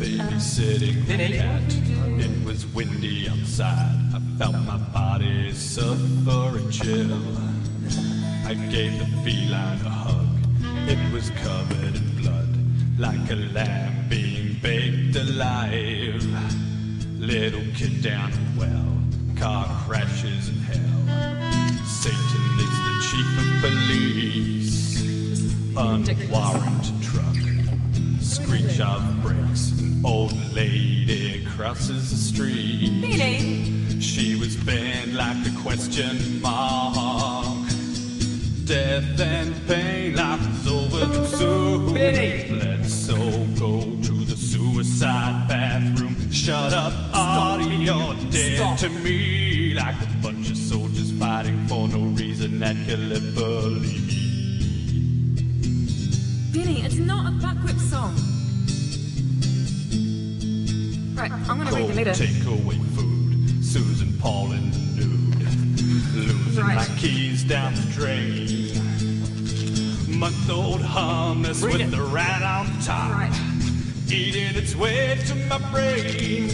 Babysitting 0.00 1.06
cat. 1.06 1.62
It 2.20 2.44
was 2.44 2.66
windy 2.66 3.28
outside. 3.28 4.00
I 4.14 4.20
felt 4.36 4.56
my 4.66 4.78
body 4.92 5.52
suffer 5.52 6.58
a 6.58 6.72
chill. 6.72 7.53
I 8.46 8.52
gave 8.52 8.98
the 8.98 9.06
feline 9.22 9.80
a 9.86 9.88
hug. 9.88 10.26
It 10.86 11.12
was 11.12 11.30
covered 11.30 11.96
in 11.96 12.16
blood, 12.20 12.48
like 12.98 13.30
a 13.30 13.36
lamb 13.36 14.06
being 14.10 14.58
baked 14.60 15.16
alive. 15.16 16.22
Little 17.18 17.64
kid 17.74 18.02
down 18.02 18.30
a 18.32 18.58
well, 18.58 18.98
car 19.34 19.66
crashes 19.86 20.50
in 20.50 20.56
hell. 20.56 21.06
Satan 21.86 22.58
is 22.66 22.76
the 22.86 22.94
chief 23.08 23.30
of 23.40 23.48
police. 23.64 24.74
Unwarranted 25.74 27.02
truck, 27.02 27.36
screech 28.20 28.78
of 28.78 29.22
brakes. 29.22 29.72
An 29.80 30.04
old 30.04 30.34
lady 30.52 31.46
crosses 31.56 32.10
the 32.10 32.16
street. 32.16 34.02
She 34.02 34.36
was 34.36 34.54
bent 34.54 35.14
like 35.14 35.46
a 35.46 35.62
question 35.62 36.42
mark. 36.42 37.43
Death 38.64 39.20
and 39.20 39.54
pain, 39.66 40.16
life 40.16 40.40
is 40.40 40.66
over 40.66 41.04
too 41.14 41.26
soon. 41.26 41.94
Let's 42.58 43.10
all 43.10 43.44
go 43.58 43.80
to 43.80 44.24
the 44.24 44.36
suicide 44.36 45.46
bathroom. 45.48 46.30
Shut 46.32 46.72
up, 46.72 46.94
Artie, 47.12 47.76
you're 47.76 48.14
dead 48.30 48.78
to 48.78 48.88
me. 48.88 49.74
Like 49.74 49.96
a 50.00 50.06
bunch 50.22 50.50
of 50.50 50.56
soldiers 50.56 51.12
fighting 51.12 51.66
for 51.66 51.88
no 51.88 52.06
reason 52.16 52.62
at 52.62 52.76
Gallipoli. 52.86 54.00
Vinny, 56.50 56.82
it's 56.86 56.96
not 56.96 57.26
a 57.26 57.36
Buckwhip 57.36 57.78
song. 57.78 58.14
Right, 61.14 61.30
I'm 61.30 61.58
gonna 61.58 61.70
read 61.70 61.88
the 61.88 61.94
letter. 61.94 62.14
Take 62.14 62.46
away 62.46 62.78
food. 62.96 63.62
Susan 63.62 64.16
Paul 64.20 64.52
in 64.52 64.70
the 64.70 64.78
nude. 64.78 64.83
Losing 66.14 66.64
Right. 66.64 66.76
my 66.76 66.86
keys 66.96 67.42
down 67.42 67.74
the 67.74 67.82
drain. 67.92 68.70
Month 70.18 70.48
old 70.48 70.80
hummus 70.80 71.62
Read 71.62 71.72
with 71.72 71.80
it. 71.82 71.90
the 71.90 72.02
rat 72.02 72.42
on 72.42 72.66
top. 72.80 73.10
Right. 73.10 73.32
Eating 74.10 74.54
its 74.54 74.76
way 74.76 75.18
to 75.26 75.34
my 75.48 75.58
brain. 75.72 76.48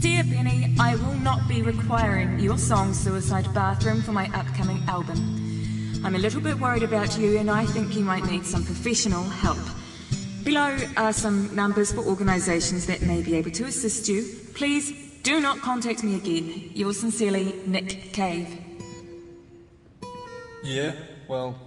Dear 0.00 0.24
Benny, 0.24 0.74
I 0.80 0.96
will 0.96 1.14
not 1.14 1.46
be 1.46 1.62
requiring 1.62 2.40
your 2.40 2.58
song 2.58 2.92
Suicide 2.92 3.52
Bathroom 3.54 4.02
for 4.02 4.12
my 4.12 4.26
upcoming 4.34 4.82
album. 4.88 5.18
I'm 6.04 6.14
a 6.14 6.18
little 6.18 6.40
bit 6.40 6.58
worried 6.58 6.82
about 6.82 7.16
you 7.18 7.38
and 7.38 7.50
I 7.50 7.64
think 7.66 7.94
you 7.96 8.04
might 8.04 8.24
need 8.26 8.44
some 8.44 8.64
professional 8.64 9.22
help. 9.22 9.58
Below 10.44 10.76
are 10.96 11.12
some 11.12 11.54
numbers 11.54 11.92
for 11.92 12.00
organisations 12.04 12.86
that 12.86 13.02
may 13.02 13.22
be 13.22 13.34
able 13.36 13.50
to 13.52 13.64
assist 13.64 14.08
you. 14.08 14.24
Please 14.54 14.92
do 15.26 15.40
not 15.40 15.60
contact 15.60 16.04
me 16.04 16.14
again. 16.14 16.70
Yours 16.72 17.00
sincerely, 17.00 17.52
Nick 17.66 18.12
Cave. 18.12 18.46
Yeah, 20.62 20.92
well, 21.26 21.58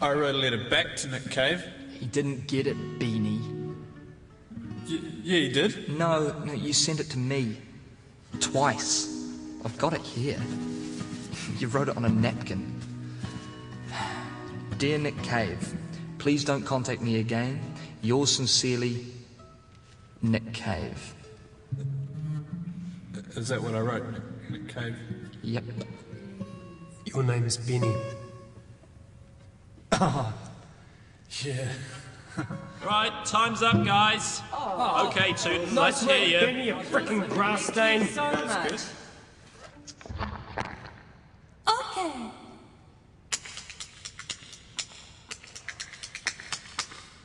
I 0.00 0.12
wrote 0.12 0.36
a 0.36 0.38
letter 0.38 0.68
back 0.70 0.94
to 0.98 1.08
Nick 1.08 1.28
Cave. 1.28 1.64
He 1.98 2.06
didn't 2.06 2.46
get 2.46 2.68
it, 2.68 2.76
Beanie. 3.00 3.42
Y- 4.88 5.00
yeah, 5.24 5.38
he 5.38 5.48
did. 5.48 5.88
No, 5.98 6.32
no, 6.44 6.52
you 6.52 6.72
sent 6.72 7.00
it 7.00 7.10
to 7.10 7.18
me. 7.18 7.56
Twice. 8.38 9.08
I've 9.64 9.76
got 9.78 9.92
it 9.92 10.02
here. 10.02 10.40
You 11.58 11.68
wrote 11.68 11.88
it 11.88 11.96
on 11.96 12.04
a 12.04 12.08
napkin. 12.08 12.80
Dear 14.78 14.98
Nick 14.98 15.20
Cave, 15.22 15.74
Please 16.18 16.44
don't 16.44 16.62
contact 16.62 17.02
me 17.02 17.18
again. 17.18 17.60
Yours 18.00 18.30
sincerely, 18.30 19.04
Nick 20.22 20.52
Cave. 20.52 21.14
Is 23.36 23.48
that 23.48 23.62
what 23.62 23.74
I 23.74 23.80
wrote? 23.80 24.04
Nick 24.50 24.68
Cave? 24.68 24.96
Yep. 25.42 25.64
Your 27.06 27.22
name 27.22 27.44
is 27.44 27.56
Benny. 27.56 27.94
Ah, 29.94 30.32
yeah. 31.42 31.68
Right, 32.84 33.12
time's 33.26 33.62
up, 33.62 33.84
guys. 33.84 34.40
Oh. 34.52 35.06
okay, 35.08 35.32
Tootin, 35.34 35.74
Nice 35.74 36.02
let's 36.02 36.04
hear 36.04 36.26
you. 36.40 36.46
Benny, 36.46 36.66
you 36.66 36.74
frickin' 36.74 37.28
grass 37.28 37.66
stain. 37.66 38.06
so 38.08 38.22
much. 38.32 38.72
Okay. 41.68 42.30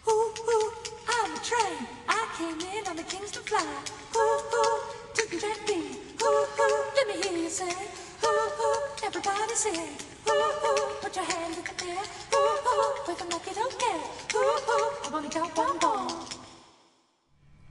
Ooh, 0.08 0.12
ooh, 0.12 0.72
I'm 1.10 1.32
a 1.34 1.40
train. 1.40 1.88
I 2.08 2.28
came 2.38 2.60
in 2.78 2.88
on 2.88 2.96
the 2.98 3.04
Kingston 3.04 3.44
Flyer. 3.44 3.80
Ooh, 4.16 4.42
ooh, 4.54 4.82
didn't 5.16 5.42
that 5.42 5.60
be? 5.66 5.97
Ooh, 6.22 6.46
ooh, 6.60 6.84
let 6.96 7.08
me 7.08 7.22
hear 7.22 7.38
you 7.38 7.50
say. 7.50 7.66
Ooh, 7.66 8.28
ooh, 8.28 9.06
everybody 9.06 9.54
say. 9.56 9.90
Ooh, 10.30 10.32
ooh, 10.32 10.94
put 11.02 11.16
your 11.16 11.26
hands 11.26 11.58
in 11.58 11.64
the 11.64 11.86
air. 11.86 12.04
Ooh, 12.34 12.38
ooh, 12.38 12.94
wave 13.08 13.22
'em 13.22 13.30
like 13.30 13.46
you 13.48 13.54
don't 13.54 13.80
care. 13.80 14.04
Ooh, 14.36 14.60
ooh, 14.70 14.92
I've 15.06 15.14
only 15.14 15.30
got 15.30 15.58
one 15.58 15.80
ball. 15.80 16.28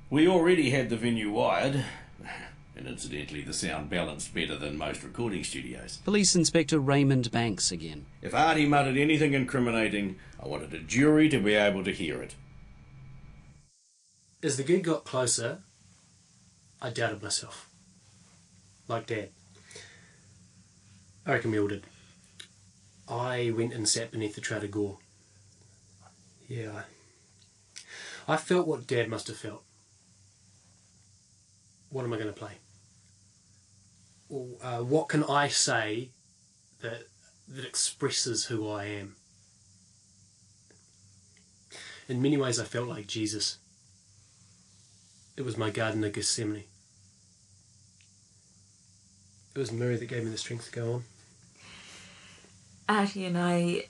We 0.09 0.29
already 0.29 0.71
had 0.71 0.89
the 0.89 0.97
venue 0.97 1.31
wired, 1.33 1.85
and 2.77 2.87
incidentally, 2.87 3.43
the 3.43 3.53
sound 3.53 3.91
balanced 3.91 4.33
better 4.33 4.57
than 4.57 4.79
most 4.79 5.03
recording 5.03 5.43
studios. 5.43 5.99
Police 6.05 6.37
Inspector 6.37 6.79
Raymond 6.79 7.33
Banks 7.33 7.73
again. 7.73 8.07
If 8.23 8.33
Artie 8.33 8.67
muttered 8.67 8.97
anything 8.97 9.35
incriminating, 9.35 10.17
I 10.41 10.47
wanted 10.47 10.73
a 10.73 10.79
jury 10.79 11.29
to 11.31 11.41
be 11.41 11.55
able 11.55 11.83
to 11.85 11.93
hear 11.93 12.23
it. 12.23 12.37
As 14.43 14.57
the 14.57 14.63
gig 14.63 14.85
got 14.85 15.05
closer, 15.05 15.63
I 16.81 16.91
doubted 16.91 17.23
myself. 17.23 17.69
Like 18.89 19.07
Dad. 19.07 19.31
I 21.27 21.33
reckon 21.33 21.51
we 21.51 21.59
all 21.59 21.69
did. 21.69 21.85
I 23.09 23.53
went 23.57 23.73
and 23.73 23.89
sat 23.89 24.13
beneath 24.13 24.35
the 24.35 24.41
Trader 24.41 24.69
Gore. 24.69 24.99
Yeah, 26.49 26.83
I, 28.29 28.37
felt 28.37 28.69
what 28.69 28.87
Dad 28.87 29.09
must 29.09 29.27
have 29.27 29.37
felt. 29.37 29.65
What 31.91 32.05
am 32.05 32.13
I 32.13 32.17
going 32.17 32.33
to 32.33 32.33
play? 32.33 32.53
Well, 34.29 34.49
uh, 34.63 34.83
what 34.83 35.09
can 35.09 35.25
I 35.25 35.49
say 35.49 36.11
that 36.83 37.03
that 37.49 37.65
expresses 37.65 38.47
who 38.47 38.69
I 38.69 38.85
am? 38.85 39.17
In 42.09 42.23
many 42.23 42.37
ways, 42.37 42.61
I 42.61 42.65
felt 42.65 42.89
like 42.89 43.09
Jesus. 43.09 43.59
It 45.37 45.45
was 45.45 45.57
my 45.57 45.71
garden 45.71 46.05
of 46.05 46.13
Gethsemane. 46.13 46.65
It 49.57 49.61
was 49.61 49.73
Murray 49.73 49.97
that 49.97 50.05
gave 50.05 50.23
me 50.23 50.29
the 50.29 50.37
strength 50.37 50.67
to 50.67 50.71
go 50.71 50.93
on. 50.93 51.05
Artie 52.91 53.25
and 53.25 53.39
I 53.39 53.87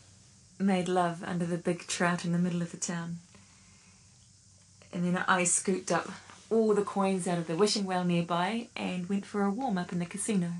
made 0.60 0.86
love 0.86 1.24
under 1.24 1.44
the 1.44 1.58
big 1.58 1.88
trout 1.88 2.24
in 2.24 2.30
the 2.30 2.38
middle 2.38 2.62
of 2.62 2.70
the 2.70 2.76
town. 2.76 3.16
And 4.92 5.04
then 5.04 5.24
I 5.26 5.42
scooped 5.42 5.90
up 5.90 6.08
all 6.50 6.72
the 6.72 6.84
coins 6.84 7.26
out 7.26 7.38
of 7.38 7.48
the 7.48 7.56
wishing 7.56 7.84
well 7.84 8.04
nearby 8.04 8.68
and 8.76 9.08
went 9.08 9.26
for 9.26 9.42
a 9.42 9.50
warm 9.50 9.76
up 9.76 9.92
in 9.92 9.98
the 9.98 10.06
casino. 10.06 10.52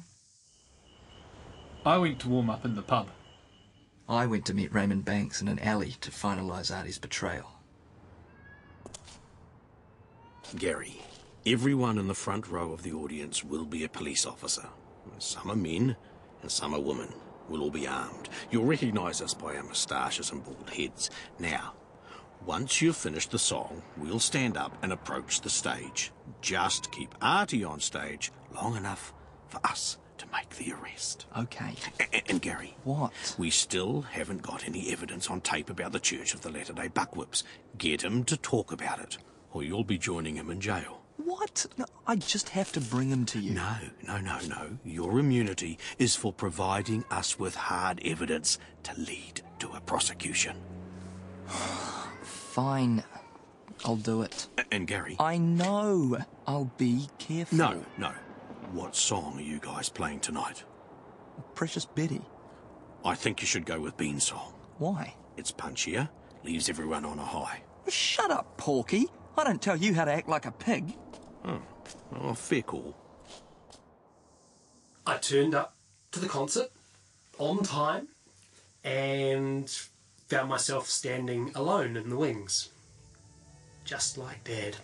I 1.85 1.99
went 1.99 2.19
to 2.23 2.29
warm 2.29 2.51
up 2.51 2.65
in 2.65 2.75
the 2.75 2.83
pub. 2.83 3.11
I 4.09 4.27
went 4.27 4.45
to 4.47 4.55
meet 4.55 4.75
Raymond 4.75 5.05
Banks 5.05 5.41
in 5.41 5.47
an 5.47 5.61
alley 5.61 5.95
to 6.01 6.11
finalise 6.11 6.77
Artie's 6.77 6.99
betrayal. 6.99 7.53
Gary, 10.57 11.01
everyone 11.47 11.97
in 11.97 12.09
the 12.09 12.15
front 12.15 12.49
row 12.49 12.73
of 12.73 12.83
the 12.83 12.93
audience 12.93 13.45
will 13.45 13.65
be 13.65 13.85
a 13.85 13.89
police 13.89 14.27
officer. 14.27 14.67
Some 15.19 15.51
are 15.51 15.57
men 15.57 15.97
and 16.43 16.51
some 16.51 16.75
are 16.75 16.81
women. 16.81 17.13
We'll 17.49 17.63
all 17.63 17.71
be 17.71 17.87
armed. 17.87 18.29
You'll 18.51 18.65
recognise 18.65 19.23
us 19.23 19.35
by 19.35 19.57
our 19.57 19.63
moustaches 19.63 20.33
and 20.33 20.45
bald 20.45 20.71
heads. 20.71 21.11
Now, 21.39 21.75
once 22.45 22.83
you've 22.83 22.97
finished 22.97 23.31
the 23.31 23.39
song, 23.39 23.83
we'll 23.97 24.19
stand 24.19 24.57
up 24.57 24.77
and 24.83 24.93
approach 24.93 25.41
the 25.41 25.51
stage. 25.51 26.13
Just 26.41 26.91
keep 26.93 27.15
Artie 27.23 27.65
on 27.65 27.81
stage 27.81 28.33
long 28.55 28.77
enough 28.77 29.13
for 29.49 29.61
us 29.65 29.99
to 30.19 30.27
make 30.33 30.51
the 30.57 30.73
arrest. 30.73 31.27
Okay. 31.37 31.75
A- 32.01 32.31
and 32.31 32.41
Gary. 32.41 32.77
What? 32.85 33.13
We 33.39 33.51
still 33.51 34.03
haven't 34.03 34.43
got 34.43 34.67
any 34.67 34.91
evidence 34.91 35.31
on 35.31 35.41
tape 35.41 35.71
about 35.71 35.93
the 35.93 36.01
Church 36.01 36.35
of 36.35 36.43
the 36.43 36.51
Latter 36.51 36.73
day 36.73 36.89
Buckwhips. 36.89 37.45
Get 37.79 38.03
him 38.03 38.25
to 38.25 38.37
talk 38.37 38.73
about 38.73 39.01
it, 39.01 39.19
or 39.53 39.63
you'll 39.63 39.85
be 39.85 39.99
joining 39.99 40.37
him 40.37 40.51
in 40.51 40.61
jail. 40.61 40.96
What? 41.17 41.67
No, 41.77 41.87
I 42.07 42.17
just 42.17 42.51
have 42.51 42.73
to 42.73 42.81
bring 42.81 43.09
him 43.09 43.25
to 43.27 43.41
you. 43.41 43.53
No, 43.53 43.77
no, 44.07 44.19
no, 44.19 44.39
no. 44.49 44.79
Your 44.85 45.19
immunity 45.19 45.79
is 45.99 46.15
for 46.15 46.33
providing 46.33 47.05
us 47.11 47.39
with 47.39 47.55
hard 47.55 48.01
evidence 48.05 48.59
to 48.85 48.99
lead 49.01 49.41
to 49.61 49.71
a 49.73 49.81
prosecution. 49.81 50.57
Fine. 52.23 53.03
I'll 53.85 53.97
do 53.97 54.23
it. 54.23 54.49
And 54.71 54.87
Gary. 54.87 55.17
I 55.19 55.39
know. 55.39 56.19
I'll 56.47 56.71
be 56.77 57.09
careful. 57.19 57.59
No, 57.59 57.85
no. 57.99 58.13
What 58.73 58.97
song 58.97 59.39
are 59.39 59.43
you 59.43 59.59
guys 59.59 59.89
playing 59.89 60.21
tonight? 60.21 60.65
Precious 61.55 61.85
Betty. 61.87 62.23
I 63.05 63.15
think 63.15 63.41
you 63.41 63.47
should 63.47 63.67
go 63.67 63.81
with 63.81 63.97
Bean's 63.97 64.25
song. 64.25 64.55
Why? 64.79 65.15
It's 65.37 65.53
punchier, 65.53 66.09
leaves 66.45 66.69
everyone 66.69 67.05
on 67.05 67.19
a 67.19 67.25
high. 67.25 67.63
Shut 67.89 68.31
up, 68.31 68.57
Porky. 68.57 69.07
I 69.39 69.45
don't 69.45 69.61
tell 69.61 69.77
you 69.77 69.95
how 69.95 70.05
to 70.07 70.13
act 70.13 70.29
like 70.29 70.47
a 70.47 70.51
pig. 70.51 70.97
Oh, 71.47 71.61
oh 72.21 72.35
fair 72.35 72.63
call. 72.63 72.97
I 75.07 75.17
turned 75.19 75.55
up 75.55 75.75
to 76.13 76.21
the 76.21 76.29
concert 76.29 76.71
on 77.39 77.63
time 77.63 78.09
and 78.83 79.71
found 80.27 80.49
myself 80.49 80.89
standing 80.89 81.53
alone 81.55 81.97
in 81.97 82.11
the 82.11 82.17
wings. 82.17 82.71
Just 83.85 84.19
like 84.19 84.43
Dad. 84.45 84.77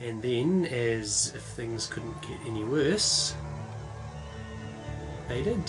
And 0.00 0.22
then, 0.22 0.64
as 0.66 1.32
if 1.34 1.42
things 1.42 1.86
couldn't 1.86 2.22
get 2.22 2.38
any 2.46 2.64
worse, 2.64 3.34
they 5.28 5.42
did. 5.42 5.60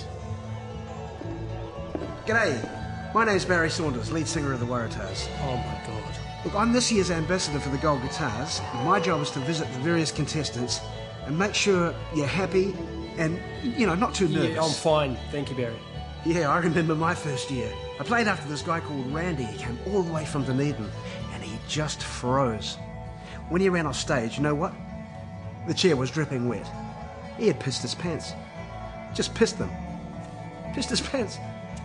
G'day, 2.25 3.13
my 3.13 3.25
name's 3.25 3.43
Barry 3.43 3.69
Saunders, 3.69 4.11
lead 4.11 4.27
singer 4.27 4.53
of 4.53 4.59
the 4.59 4.65
Warratahs. 4.65 5.27
Oh 5.41 5.57
my 5.57 5.81
god. 5.85 6.00
Look, 6.43 6.55
I'm 6.55 6.73
this 6.73 6.91
year's 6.91 7.11
ambassador 7.11 7.59
for 7.59 7.69
the 7.69 7.77
Gold 7.77 8.01
Guitars. 8.01 8.61
My 8.83 8.99
job 8.99 9.21
is 9.21 9.29
to 9.31 9.39
visit 9.41 9.71
the 9.73 9.79
various 9.79 10.11
contestants 10.11 10.81
and 11.27 11.37
make 11.37 11.53
sure 11.53 11.93
you're 12.15 12.25
happy 12.25 12.75
and, 13.17 13.39
you 13.61 13.85
know, 13.85 13.93
not 13.93 14.15
too 14.15 14.27
nervous. 14.27 14.55
Yeah, 14.55 14.63
I'm 14.63 14.71
fine. 14.71 15.17
Thank 15.31 15.51
you, 15.51 15.55
Barry. 15.55 15.75
Yeah, 16.25 16.49
I 16.49 16.57
remember 16.57 16.95
my 16.95 17.13
first 17.13 17.51
year. 17.51 17.71
I 17.99 18.03
played 18.03 18.27
after 18.27 18.49
this 18.49 18.63
guy 18.63 18.79
called 18.79 19.13
Randy. 19.13 19.43
He 19.43 19.57
came 19.59 19.77
all 19.87 20.01
the 20.01 20.11
way 20.11 20.25
from 20.25 20.43
Dunedin, 20.43 20.89
and 21.33 21.43
he 21.43 21.59
just 21.67 22.01
froze. 22.01 22.75
When 23.49 23.61
he 23.61 23.69
ran 23.69 23.85
off 23.85 23.95
stage, 23.95 24.37
you 24.37 24.43
know 24.43 24.55
what? 24.55 24.73
The 25.67 25.75
chair 25.75 25.95
was 25.95 26.09
dripping 26.09 26.47
wet. 26.49 26.67
He 27.37 27.45
had 27.47 27.59
pissed 27.59 27.83
his 27.83 27.93
pants. 27.93 28.33
Just 29.13 29.35
pissed 29.35 29.59
them. 29.59 29.69
Pissed 30.73 30.89
his 30.89 31.01
pants. 31.01 31.37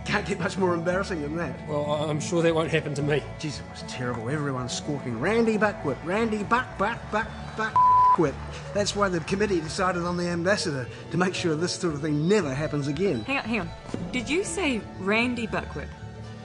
Can't 0.07 0.25
get 0.25 0.39
much 0.39 0.57
more 0.57 0.73
embarrassing 0.73 1.21
than 1.21 1.35
that. 1.35 1.67
Well, 1.67 1.85
I- 1.91 2.09
I'm 2.09 2.19
sure 2.21 2.41
that 2.41 2.55
won't 2.55 2.71
happen 2.71 2.93
to 2.95 3.01
me. 3.01 3.21
Jeez, 3.39 3.59
it 3.59 3.65
was 3.69 3.83
terrible. 3.89 4.29
Everyone's 4.29 4.71
squawking, 4.71 5.19
Randy 5.19 5.57
Buckwhip, 5.57 5.97
Randy 6.05 6.43
Buck, 6.43 6.65
Buck, 6.77 6.97
Buck, 7.11 7.27
Buck, 7.57 7.75
Whip. 8.17 8.33
That's 8.73 8.95
why 8.95 9.09
the 9.09 9.19
committee 9.21 9.59
decided 9.59 10.03
on 10.03 10.15
the 10.15 10.27
ambassador, 10.29 10.87
to 11.11 11.17
make 11.17 11.35
sure 11.35 11.55
this 11.55 11.73
sort 11.73 11.93
of 11.93 12.01
thing 12.01 12.25
never 12.27 12.53
happens 12.53 12.87
again. 12.87 13.23
Hang 13.25 13.37
on, 13.37 13.43
hang 13.43 13.59
on. 13.61 13.69
Did 14.13 14.29
you 14.29 14.43
say 14.45 14.79
Randy 14.99 15.45
Buckwhip? 15.45 15.89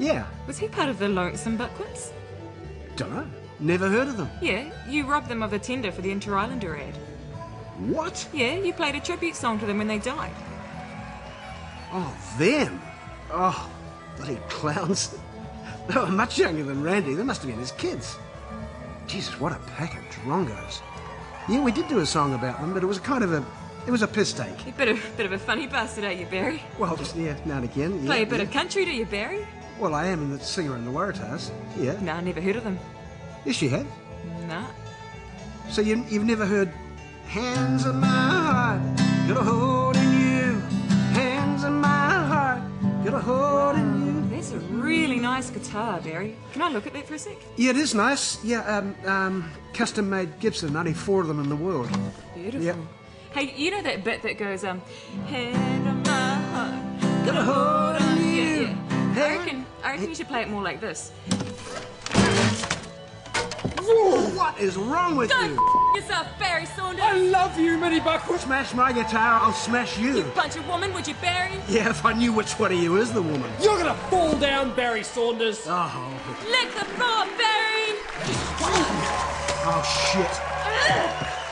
Yeah, 0.01 0.25
Was 0.49 0.59
he 0.59 0.67
part 0.67 0.89
of 0.89 0.99
the 0.99 1.09
Lonesome 1.09 1.57
Buckwhips? 1.57 2.11
dunno. 2.97 3.27
Never 3.61 3.89
heard 3.89 4.09
of 4.09 4.17
them. 4.17 4.29
Yeah, 4.41 4.65
you 4.89 5.07
robbed 5.07 5.29
them 5.29 5.41
of 5.43 5.53
a 5.53 5.59
tender 5.59 5.93
for 5.93 6.03
the 6.03 6.11
Interislander 6.11 6.77
ad. 6.77 6.97
What? 7.79 8.27
Yeah, 8.33 8.55
you 8.57 8.73
played 8.73 8.97
a 8.97 9.01
tribute 9.01 9.37
song 9.37 9.61
to 9.61 9.67
them 9.67 9.79
when 9.79 9.87
they 9.87 9.99
died. 10.01 10.35
Oh, 11.93 12.13
them? 12.39 12.83
Oh, 13.33 13.71
bloody 14.17 14.39
clowns. 14.49 15.17
They 15.89 15.99
were 15.99 16.07
much 16.07 16.39
younger 16.39 16.63
than 16.63 16.83
Randy. 16.83 17.15
They 17.15 17.23
must 17.23 17.43
have 17.43 17.51
been 17.51 17.59
his 17.59 17.73
kids. 17.73 18.17
Jesus, 19.07 19.41
what 19.41 19.53
a 19.53 19.59
pack 19.77 19.97
of 19.97 20.05
drongos. 20.15 20.81
Yeah, 21.49 21.61
we 21.63 21.73
did 21.73 21.89
do 21.89 21.99
a 21.99 22.07
song 22.07 22.35
about 22.35 22.61
them, 22.61 22.73
but 22.73 22.83
it 22.83 22.87
was 22.87 22.99
a 22.99 23.01
kind 23.01 23.25
of 23.25 23.33
a... 23.33 23.45
It 23.85 23.91
was 23.91 24.03
a 24.03 24.07
piss 24.07 24.33
take. 24.33 24.65
You 24.65 24.73
bit 24.73 24.89
of 24.89 25.17
bit 25.17 25.27
of 25.27 25.33
a 25.33 25.39
funny 25.39 25.67
bastard, 25.67 26.05
are 26.05 26.13
you, 26.13 26.27
Barry? 26.27 26.63
Well, 26.79 26.97
just, 26.97 27.17
yeah, 27.17 27.37
now 27.45 27.57
and 27.57 27.65
again. 27.65 27.99
Yeah, 27.99 28.07
Play 28.07 28.23
a 28.23 28.27
bit 28.27 28.37
yeah. 28.37 28.45
of 28.45 28.53
country, 28.53 28.85
do 28.85 28.93
you, 28.93 29.07
Barry? 29.07 29.45
Well, 29.81 29.95
I 29.95 30.07
am 30.07 30.31
the 30.31 30.39
singer 30.39 30.77
in 30.77 30.85
the 30.85 30.91
Warratahs. 30.93 31.51
Yeah. 31.77 31.95
No, 31.95 32.13
Nah, 32.13 32.21
never 32.21 32.41
heard 32.41 32.55
of 32.55 32.63
them. 32.63 32.79
Yes, 33.45 33.61
you 33.61 33.71
have. 33.71 33.87
Nah. 34.47 34.67
So 35.69 35.81
you, 35.81 36.05
you've 36.09 36.25
never 36.25 36.47
heard 36.47 36.73
Hands 37.27 37.87
of 37.87 37.95
my 37.95 38.07
heart, 38.07 38.83
got 39.27 39.39
a 39.39 39.43
hold 39.43 39.92
in 43.29 44.07
you. 44.07 44.37
That's 44.37 44.53
a 44.53 44.59
really 44.59 45.19
nice 45.19 45.51
guitar, 45.51 46.01
Barry. 46.01 46.37
Can 46.53 46.63
I 46.63 46.69
look 46.69 46.87
at 46.87 46.93
that 46.95 47.07
for 47.07 47.15
a 47.15 47.19
sec? 47.19 47.37
Yeah, 47.57 47.71
it 47.71 47.77
is 47.77 47.95
nice. 47.95 48.43
Yeah, 48.45 48.61
um, 48.65 48.97
um, 49.07 49.51
custom 49.73 50.11
made 50.11 50.39
Gibson, 50.41 50.77
only 50.77 50.93
four 50.93 51.21
of 51.21 51.29
them 51.29 51.41
in 51.41 51.49
the 51.49 51.57
world. 51.57 51.89
Beautiful. 52.35 52.63
Yep. 52.63 52.77
Hey, 53.33 53.55
you 53.57 53.71
know 53.71 53.83
that 53.83 54.05
bit 54.05 54.23
that 54.23 54.39
goes, 54.39 54.65
um, 54.65 54.81
head 55.27 55.87
of 55.87 56.05
my 56.05 56.35
heart, 56.53 57.25
got 57.25 57.37
a 57.37 57.43
hold 57.43 58.03
on 58.03 58.19
you. 58.19 58.33
Yeah, 58.35 59.15
yeah. 59.15 59.25
I 59.25 59.37
reckon, 59.37 59.67
I 59.83 59.91
reckon 59.93 60.09
you 60.09 60.15
should 60.15 60.29
play 60.29 60.43
it 60.43 60.49
more 60.51 60.63
like 60.63 60.81
this. 60.81 61.13
Whoa, 63.85 64.29
what 64.37 64.59
is 64.59 64.77
wrong 64.77 65.17
with 65.17 65.31
Go 65.31 65.41
you? 65.41 65.55
f- 65.55 65.97
yourself, 66.03 66.29
Barry 66.39 66.67
Saunders. 66.67 67.05
I 67.05 67.17
love 67.17 67.59
you, 67.59 67.77
Minnie 67.79 68.01
Buckwood. 68.01 68.41
Smash 68.41 68.73
my 68.75 68.93
guitar, 68.93 69.41
I'll 69.43 69.53
smash 69.53 69.99
you. 69.99 70.17
You 70.19 70.23
bunch 70.35 70.57
of 70.57 70.67
woman, 70.69 70.93
would 70.95 71.07
you, 71.07 71.15
Barry? 71.15 71.53
Yeah, 71.69 71.91
if 71.91 72.05
I 72.05 72.13
knew 72.13 72.33
which 72.33 72.53
one 72.59 72.73
of 72.73 72.79
you 72.79 72.97
is 72.99 73.13
the 73.13 73.23
woman. 73.23 73.51
You're 73.61 73.79
gonna 73.79 73.95
fall 74.11 74.37
down, 74.37 74.75
Barry 74.77 75.03
Saunders. 75.03 75.63
Oh, 75.67 76.19
Lick 76.51 76.69
the 76.75 76.85
floor, 76.97 77.27
Barry. 77.39 77.99
oh 79.65 79.83
shit. 80.13 81.43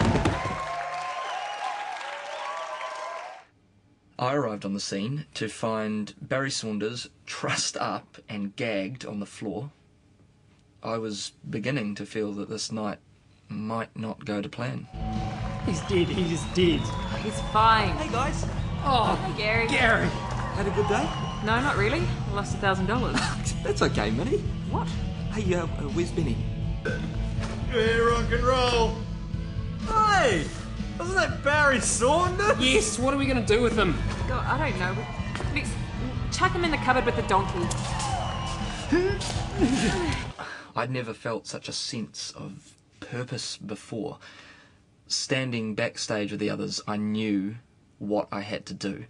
I 4.18 4.34
arrived 4.34 4.64
on 4.66 4.74
the 4.74 4.80
scene 4.80 5.24
to 5.34 5.48
find 5.48 6.12
Barry 6.20 6.50
Saunders 6.50 7.08
trussed 7.24 7.76
up 7.78 8.18
and 8.28 8.54
gagged 8.54 9.06
on 9.06 9.18
the 9.20 9.26
floor. 9.26 9.70
I 10.82 10.98
was 10.98 11.32
beginning 11.48 11.94
to 11.96 12.06
feel 12.06 12.32
that 12.32 12.48
this 12.48 12.72
night 12.72 12.98
might 13.48 13.94
not 13.96 14.24
go 14.24 14.40
to 14.40 14.48
plan. 14.48 14.86
He's 15.66 15.80
dead. 15.82 16.08
He's 16.08 16.42
dead. 16.54 16.80
He's 17.22 17.40
fine. 17.52 17.90
Hey 17.96 18.10
guys, 18.10 18.46
Oh, 18.82 19.14
Hey, 19.26 19.42
Gary. 19.42 19.66
Gary. 19.68 20.06
had 20.56 20.66
a 20.66 20.70
good 20.70 20.88
day? 20.88 21.06
No, 21.44 21.60
not 21.60 21.76
really. 21.76 22.00
I 22.30 22.34
lost 22.34 22.54
a 22.54 22.58
thousand 22.58 22.86
dollars. 22.86 23.16
That's 23.62 23.82
okay, 23.82 24.10
Minnie. 24.10 24.38
What? 24.70 24.88
Hey, 25.34 25.54
uh, 25.54 25.64
uh, 25.64 25.66
where's 25.92 26.10
Benny? 26.10 26.36
Hey, 27.70 28.00
rock 28.00 28.30
and 28.32 28.42
roll. 28.42 28.96
Hey! 29.86 30.44
Wasn't 30.98 31.16
that 31.16 31.44
Barry 31.44 31.80
Saunders? 31.80 32.58
Yes. 32.58 32.98
What 32.98 33.12
are 33.12 33.16
we 33.18 33.26
gonna 33.26 33.44
do 33.46 33.60
with 33.62 33.76
him? 33.76 33.98
God, 34.28 34.44
I 34.46 34.70
don't 34.70 34.78
know. 34.78 34.96
Let's 35.54 35.70
chuck 36.36 36.52
him 36.52 36.64
in 36.64 36.70
the 36.70 36.76
cupboard 36.78 37.04
with 37.04 37.16
the 37.16 37.22
donkey. 37.22 37.66
I'd 40.76 40.90
never 40.90 41.12
felt 41.12 41.46
such 41.46 41.68
a 41.68 41.72
sense 41.72 42.32
of 42.36 42.74
purpose 43.00 43.56
before. 43.56 44.18
Standing 45.06 45.74
backstage 45.74 46.30
with 46.30 46.40
the 46.40 46.50
others, 46.50 46.80
I 46.86 46.96
knew 46.96 47.56
what 47.98 48.28
I 48.30 48.40
had 48.40 48.66
to 48.66 48.74
do. 48.74 49.04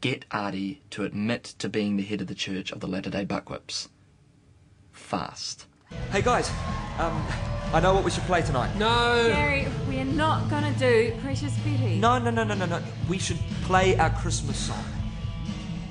Get 0.00 0.24
Artie 0.30 0.82
to 0.90 1.04
admit 1.04 1.44
to 1.58 1.68
being 1.68 1.96
the 1.96 2.02
head 2.02 2.20
of 2.20 2.26
the 2.26 2.34
Church 2.34 2.70
of 2.70 2.80
the 2.80 2.86
Latter 2.86 3.10
day 3.10 3.24
Buckwhips. 3.24 3.88
Fast. 4.92 5.66
Hey 6.10 6.22
guys, 6.22 6.50
um, 6.98 7.24
I 7.72 7.80
know 7.80 7.94
what 7.94 8.04
we 8.04 8.10
should 8.10 8.24
play 8.24 8.42
tonight. 8.42 8.74
No. 8.76 9.28
Gary, 9.28 9.68
we're 9.88 10.04
not 10.04 10.48
gonna 10.50 10.72
do 10.78 11.14
Precious 11.22 11.56
Betty. 11.58 11.98
No, 11.98 12.18
no, 12.18 12.30
no, 12.30 12.44
no, 12.44 12.54
no, 12.54 12.66
no. 12.66 12.82
We 13.08 13.18
should 13.18 13.38
play 13.62 13.96
our 13.96 14.10
Christmas 14.10 14.56
song. 14.56 14.84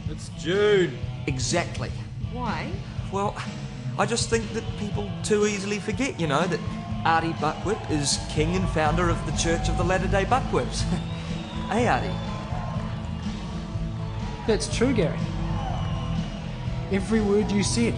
It's 0.10 0.30
June. 0.38 0.98
Exactly. 1.28 1.92
Why? 2.32 2.70
Well, 3.12 3.36
I 3.98 4.06
just 4.06 4.30
think 4.30 4.52
that 4.54 4.64
people 4.78 5.10
too 5.24 5.46
easily 5.46 5.80
forget, 5.80 6.20
you 6.20 6.28
know, 6.28 6.46
that 6.48 6.60
Artie 7.06 7.34
Buckwhip 7.34 7.90
is 7.90 8.20
king 8.30 8.56
and 8.56 8.68
founder 8.70 9.10
of 9.10 9.26
the 9.26 9.32
Church 9.38 9.70
of 9.70 9.78
the 9.78 9.84
Latter 9.84 10.08
day 10.08 10.26
Buckwhips. 10.26 10.82
hey, 11.70 11.88
Artie. 11.88 12.10
That's 14.48 14.76
true, 14.76 14.94
Gary. 14.94 15.18
Every 16.92 17.22
word 17.22 17.52
you 17.52 17.64
said. 17.64 17.94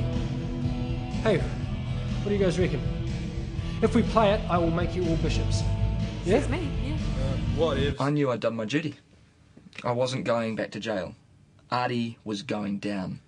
Hey, 1.23 1.39
what 1.39 2.29
do 2.29 2.33
you 2.33 2.39
guys 2.39 2.59
reckon? 2.59 2.81
If 3.81 3.95
we 3.95 4.03
play 4.03 4.33
it, 4.33 4.41
I 4.49 4.57
will 4.57 4.71
make 4.71 4.95
you 4.95 5.03
all 5.07 5.17
bishops. 5.17 5.63
Yeah? 6.25 6.37
It's 6.37 6.49
me, 6.49 6.69
yeah. 6.83 6.93
Uh, 6.93 7.37
what 7.55 7.77
if? 7.77 7.99
I 7.99 8.11
knew 8.11 8.29
I'd 8.29 8.39
done 8.39 8.55
my 8.55 8.65
duty. 8.65 8.95
I 9.83 9.93
wasn't 9.93 10.25
going 10.25 10.55
back 10.55 10.71
to 10.71 10.79
jail. 10.79 11.15
Artie 11.71 12.17
was 12.23 12.43
going 12.43 12.77
down. 12.77 13.19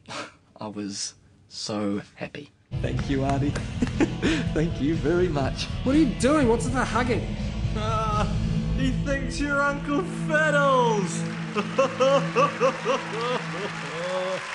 I 0.60 0.66
was 0.66 1.14
so 1.50 2.00
happy. 2.14 2.50
Thank 2.80 3.10
you, 3.10 3.24
Artie. 3.24 3.50
Thank 4.54 4.80
you 4.80 4.94
very 4.94 5.28
much. 5.28 5.64
What 5.84 5.96
are 5.96 5.98
you 5.98 6.14
doing? 6.20 6.48
What's 6.48 6.64
with 6.64 6.74
the 6.74 6.84
hugging? 6.84 7.36
Ah, 7.76 8.32
he 8.76 8.92
thinks 9.04 9.40
you're 9.40 9.60
Uncle 9.60 10.02
Fiddles. 10.26 11.20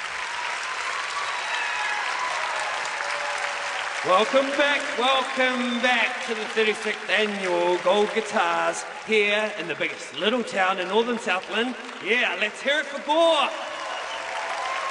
Welcome 4.05 4.45
back, 4.51 4.81
welcome 4.99 5.81
back 5.81 6.23
to 6.27 6.35
the 6.35 6.41
36th 6.41 7.09
annual 7.09 7.79
Gold 7.79 8.13
Guitars 8.13 8.85
here 9.07 9.51
in 9.59 9.67
the 9.67 9.73
biggest 9.73 10.19
little 10.19 10.43
town 10.43 10.77
in 10.77 10.89
northern 10.89 11.17
Southland. 11.17 11.73
Yeah, 12.05 12.37
let's 12.39 12.61
hear 12.61 12.81
it 12.81 12.85
for 12.85 13.01
Gore. 13.01 13.49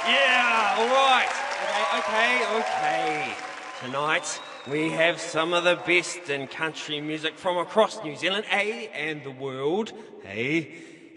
Yeah, 0.05 0.75
all 0.77 0.87
right. 0.87 1.44
Okay, 1.65 1.97
okay, 1.97 2.59
okay. 2.59 3.33
Tonight 3.81 4.39
we 4.69 4.91
have 4.91 5.19
some 5.19 5.51
of 5.51 5.63
the 5.63 5.77
best 5.87 6.29
in 6.29 6.45
country 6.45 7.01
music 7.01 7.39
from 7.39 7.57
across 7.57 8.03
New 8.03 8.15
Zealand, 8.15 8.45
eh, 8.51 8.87
and 8.93 9.23
the 9.23 9.31
world, 9.31 9.91
eh. 10.25 10.65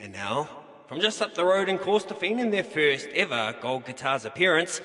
And 0.01 0.15
now, 0.15 0.49
from 0.87 1.01
just 1.01 1.21
up 1.21 1.35
the 1.35 1.45
road 1.45 1.69
in 1.69 1.77
Corstorphine 1.77 2.39
in 2.39 2.51
their 2.51 2.65
first 2.65 3.09
ever 3.09 3.55
Gold 3.61 3.85
Guitars 3.85 4.25
appearance, 4.25 4.81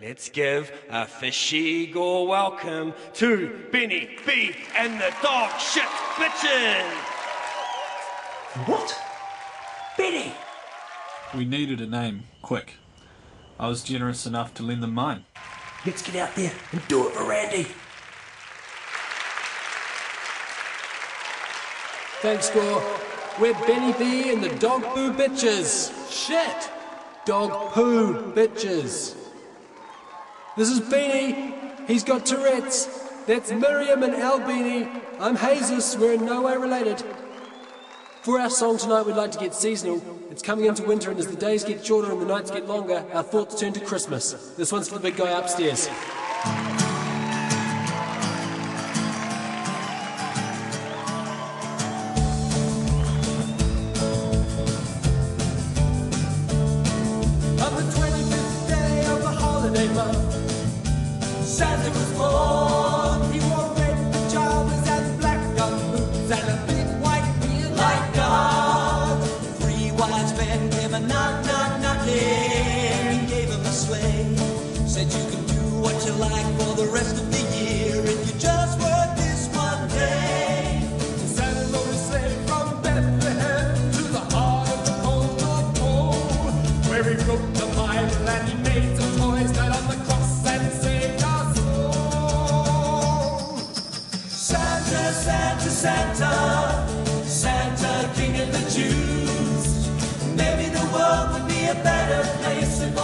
Let's 0.00 0.30
give 0.30 0.72
a 0.88 1.06
fishy 1.06 1.88
gore 1.88 2.26
welcome 2.26 2.94
to 3.14 3.66
Benny 3.70 4.16
B 4.24 4.54
and 4.78 4.98
the 4.98 5.12
dog 5.22 5.50
shit 5.60 5.82
bitchin'. 6.14 6.90
What? 8.64 8.96
Benny! 9.98 10.32
We 11.34 11.44
needed 11.44 11.80
a 11.80 11.86
name, 11.86 12.22
quick. 12.40 12.79
I 13.60 13.68
was 13.68 13.82
generous 13.82 14.24
enough 14.24 14.54
to 14.54 14.62
lend 14.62 14.82
them 14.82 14.94
mine. 14.94 15.26
Let's 15.84 16.00
get 16.00 16.16
out 16.16 16.34
there 16.34 16.50
and 16.72 16.88
do 16.88 17.06
it 17.06 17.12
for 17.12 17.28
Randy. 17.28 17.66
Thanks, 22.22 22.48
Gore. 22.48 22.82
We're 23.38 23.52
Benny 23.66 23.92
B 23.98 24.32
and 24.32 24.42
the 24.42 24.48
Dog 24.56 24.82
Poo 24.94 25.12
Bitches. 25.12 25.92
Shit! 26.10 26.70
Dog 27.26 27.72
Poo 27.72 28.32
Bitches. 28.32 29.14
This 30.56 30.70
is 30.70 30.80
Beanie. 30.80 31.86
He's 31.86 32.02
got 32.02 32.24
Tourette's. 32.24 32.86
That's 33.26 33.52
Miriam 33.52 34.02
and 34.02 34.14
Albini. 34.14 34.88
I'm 35.18 35.36
Jesus. 35.36 35.98
We're 35.98 36.14
in 36.14 36.24
no 36.24 36.40
way 36.40 36.56
related. 36.56 37.04
For 38.22 38.38
our 38.38 38.50
song 38.50 38.76
tonight, 38.76 39.06
we'd 39.06 39.16
like 39.16 39.32
to 39.32 39.38
get 39.38 39.54
seasonal. 39.54 40.02
It's 40.30 40.42
coming 40.42 40.66
into 40.66 40.82
winter, 40.82 41.10
and 41.10 41.18
as 41.18 41.26
the 41.26 41.36
days 41.36 41.64
get 41.64 41.84
shorter 41.84 42.12
and 42.12 42.20
the 42.20 42.26
nights 42.26 42.50
get 42.50 42.68
longer, 42.68 43.02
our 43.14 43.22
thoughts 43.22 43.58
turn 43.58 43.72
to 43.72 43.80
Christmas. 43.80 44.52
This 44.58 44.70
one's 44.70 44.90
for 44.90 44.96
the 44.96 45.00
big 45.00 45.16
guy 45.16 45.30
upstairs. 45.30 45.88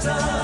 찾아. 0.00 0.39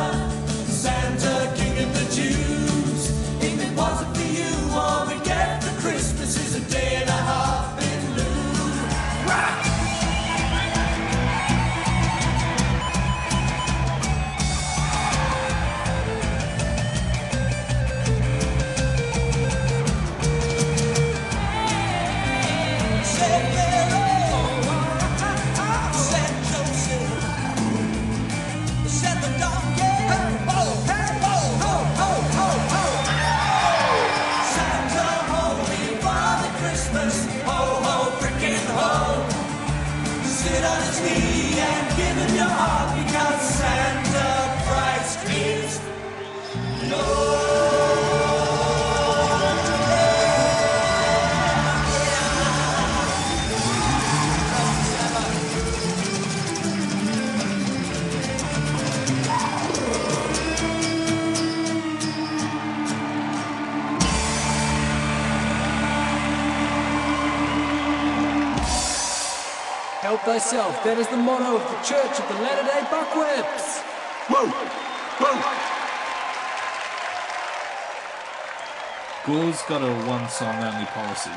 Got 79.69 79.83
a 79.83 79.93
one 80.07 80.29
song 80.29 80.63
only 80.63 80.87
policy, 80.87 81.31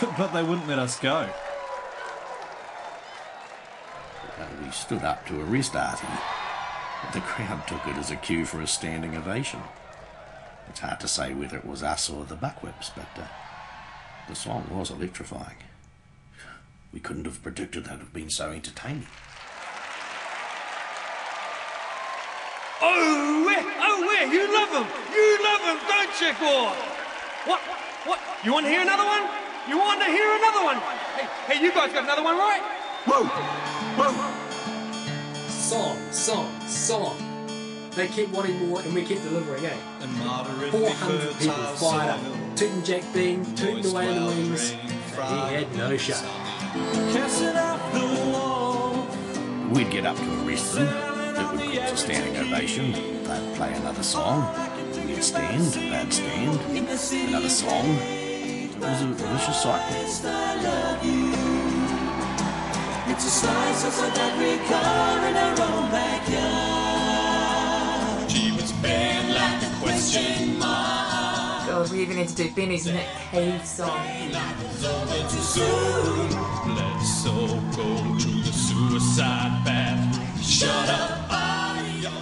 but 0.16 0.28
they 0.28 0.44
wouldn't 0.44 0.68
let 0.68 0.78
us 0.78 0.98
go. 1.00 1.28
Uh, 4.38 4.46
we 4.64 4.70
stood 4.70 5.02
up 5.02 5.26
to 5.26 5.40
arrest 5.40 5.74
Artie. 5.74 6.06
but 7.02 7.12
The 7.12 7.20
crowd 7.20 7.66
took 7.66 7.84
it 7.88 7.96
as 7.96 8.12
a 8.12 8.16
cue 8.16 8.44
for 8.44 8.60
a 8.60 8.66
standing 8.66 9.16
ovation. 9.16 9.60
It's 10.68 10.78
hard 10.80 11.00
to 11.00 11.08
say 11.08 11.34
whether 11.34 11.56
it 11.56 11.64
was 11.64 11.82
us 11.82 12.08
or 12.08 12.24
the 12.24 12.36
Buckwhips, 12.36 12.90
but 12.94 13.08
uh, 13.20 13.26
the 14.28 14.36
song 14.36 14.68
was 14.70 14.90
electrifying. 14.90 15.56
We 16.92 17.00
couldn't 17.00 17.24
have 17.24 17.42
predicted 17.42 17.84
that 17.84 17.94
it 17.94 17.98
would 17.98 18.00
have 18.02 18.12
been 18.14 18.30
so 18.30 18.50
entertaining. 18.52 19.08
Oh, 22.80 23.42
where? 23.44 23.64
Oh, 23.80 24.00
where? 24.06 24.32
You 24.32 24.54
love 24.54 24.68
him. 24.68 24.86
You 25.12 25.38
love 25.42 25.60
him, 25.60 25.78
don't 25.88 26.20
you, 26.20 26.32
Gore? 26.38 26.97
What? 27.44 27.60
What? 28.04 28.20
You 28.44 28.52
want 28.52 28.66
to 28.66 28.70
hear 28.70 28.80
another 28.80 29.04
one? 29.04 29.22
You 29.68 29.78
want 29.78 30.00
to 30.00 30.06
hear 30.06 30.26
another 30.36 30.64
one? 30.64 30.76
Hey, 31.16 31.54
hey, 31.54 31.62
you 31.62 31.72
guys 31.72 31.92
got 31.92 32.04
another 32.04 32.22
one, 32.22 32.36
right? 32.36 32.62
Whoa! 33.06 33.24
Whoa! 33.98 35.48
Song, 35.48 35.98
song, 36.10 36.60
song. 36.66 37.16
They 37.92 38.08
kept 38.08 38.30
wanting 38.30 38.68
more 38.68 38.80
and 38.80 38.94
we 38.94 39.04
kept 39.04 39.22
delivering, 39.22 39.64
eh? 39.64 39.76
400 40.70 41.38
people 41.38 41.54
fired 41.54 42.10
up. 42.10 42.20
Tootin' 42.56 42.84
Jack 42.84 43.02
Bean, 43.12 43.44
tooting 43.54 43.86
away 43.86 44.08
in 44.08 44.14
the 44.20 44.26
wings. 44.26 44.74
But 45.16 45.48
he 45.48 45.54
had 45.54 45.74
no 45.76 45.96
shot. 45.96 46.24
We'd 49.72 49.90
get 49.90 50.06
up 50.06 50.16
to 50.16 50.46
arrest 50.46 50.74
them. 50.74 50.88
It 50.88 51.52
would 51.52 51.76
cause 51.76 51.92
a 51.92 51.96
standing 51.96 52.36
ovation. 52.36 52.92
They'd 52.92 53.54
play 53.56 53.72
another 53.74 54.02
song. 54.02 54.54
We'd 55.18 55.24
stand. 55.24 55.64
They'd 55.74 56.12
stand. 56.12 56.60
Another 56.70 57.48
song. 57.48 57.96
It 57.98 58.78
was 58.78 59.02
a 59.02 59.06
vicious 59.06 59.62
cycle. 59.62 59.96
It's 63.08 63.24
a 63.24 63.28
slice 63.28 63.84
of 63.84 63.96
that 64.14 64.38
we 64.38 64.58
car 64.68 65.26
in 65.26 65.36
our 65.36 65.60
own 65.66 65.90
backyard. 65.90 66.38
She 68.30 68.52
was 68.52 68.70
banned 68.74 69.34
like 69.34 69.60
a 69.60 69.70
question 69.82 70.56
mark. 70.56 71.66
God, 71.66 71.90
we 71.90 71.98
even 72.02 72.18
had 72.18 72.28
to 72.28 72.34
do 72.36 72.52
Benny's 72.52 72.86
Nick 72.86 73.08
Cave 73.32 73.66
song. 73.66 74.00
Let's 74.30 74.84
all 77.26 77.60
go 77.74 78.16
to 78.18 78.42
the 78.46 78.52
suicide 78.52 79.64
bathroom. 79.64 80.40
Shut 80.40 80.88
up. 80.90 81.27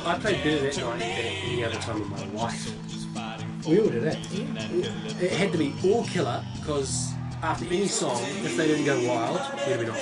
I 0.06 0.16
played 0.20 0.44
better 0.44 0.70
that 0.70 0.76
night 0.76 1.00
than 1.00 1.10
any 1.50 1.64
other 1.64 1.80
time 1.80 2.00
in 2.00 2.08
my 2.08 2.24
life. 2.26 2.72
We 3.66 3.80
all 3.80 3.88
did 3.88 4.04
that. 4.04 4.18
It 5.20 5.32
had 5.32 5.50
to 5.50 5.58
be 5.58 5.74
all 5.84 6.04
killer 6.04 6.44
because 6.54 7.12
after 7.42 7.64
any 7.66 7.88
song, 7.88 8.22
if 8.22 8.56
they 8.56 8.68
didn't 8.68 8.84
go 8.84 8.96
wild, 9.08 9.40
we'd 9.66 9.76
have 9.76 9.80
been 9.80 9.90
off. 9.90 9.98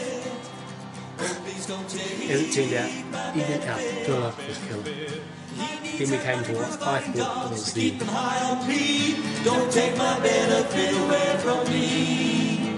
As 1.19 2.43
it 2.43 2.53
turned 2.53 2.75
out, 2.75 2.90
even 3.35 3.67
our 3.67 3.79
filler 3.79 4.33
was 4.47 4.59
killer. 4.69 4.83
Then 5.97 6.11
we 6.11 6.19
came 6.19 6.45
to 6.45 6.53
what 6.53 6.83
I 6.83 7.01
thought 7.01 7.51
was 7.51 7.73
the. 7.73 7.93
Don't 9.43 9.73
take 9.73 9.97
my 9.97 10.21
benefit 10.21 10.95
away 11.03 11.37
from 11.38 11.64
me. 11.73 12.77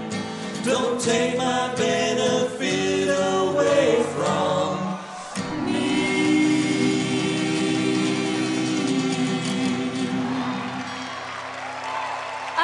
Don't 0.63 1.01
take 1.01 1.37
my 1.37 1.75
benefit 1.75 3.09
away 3.09 4.03
from 4.15 4.66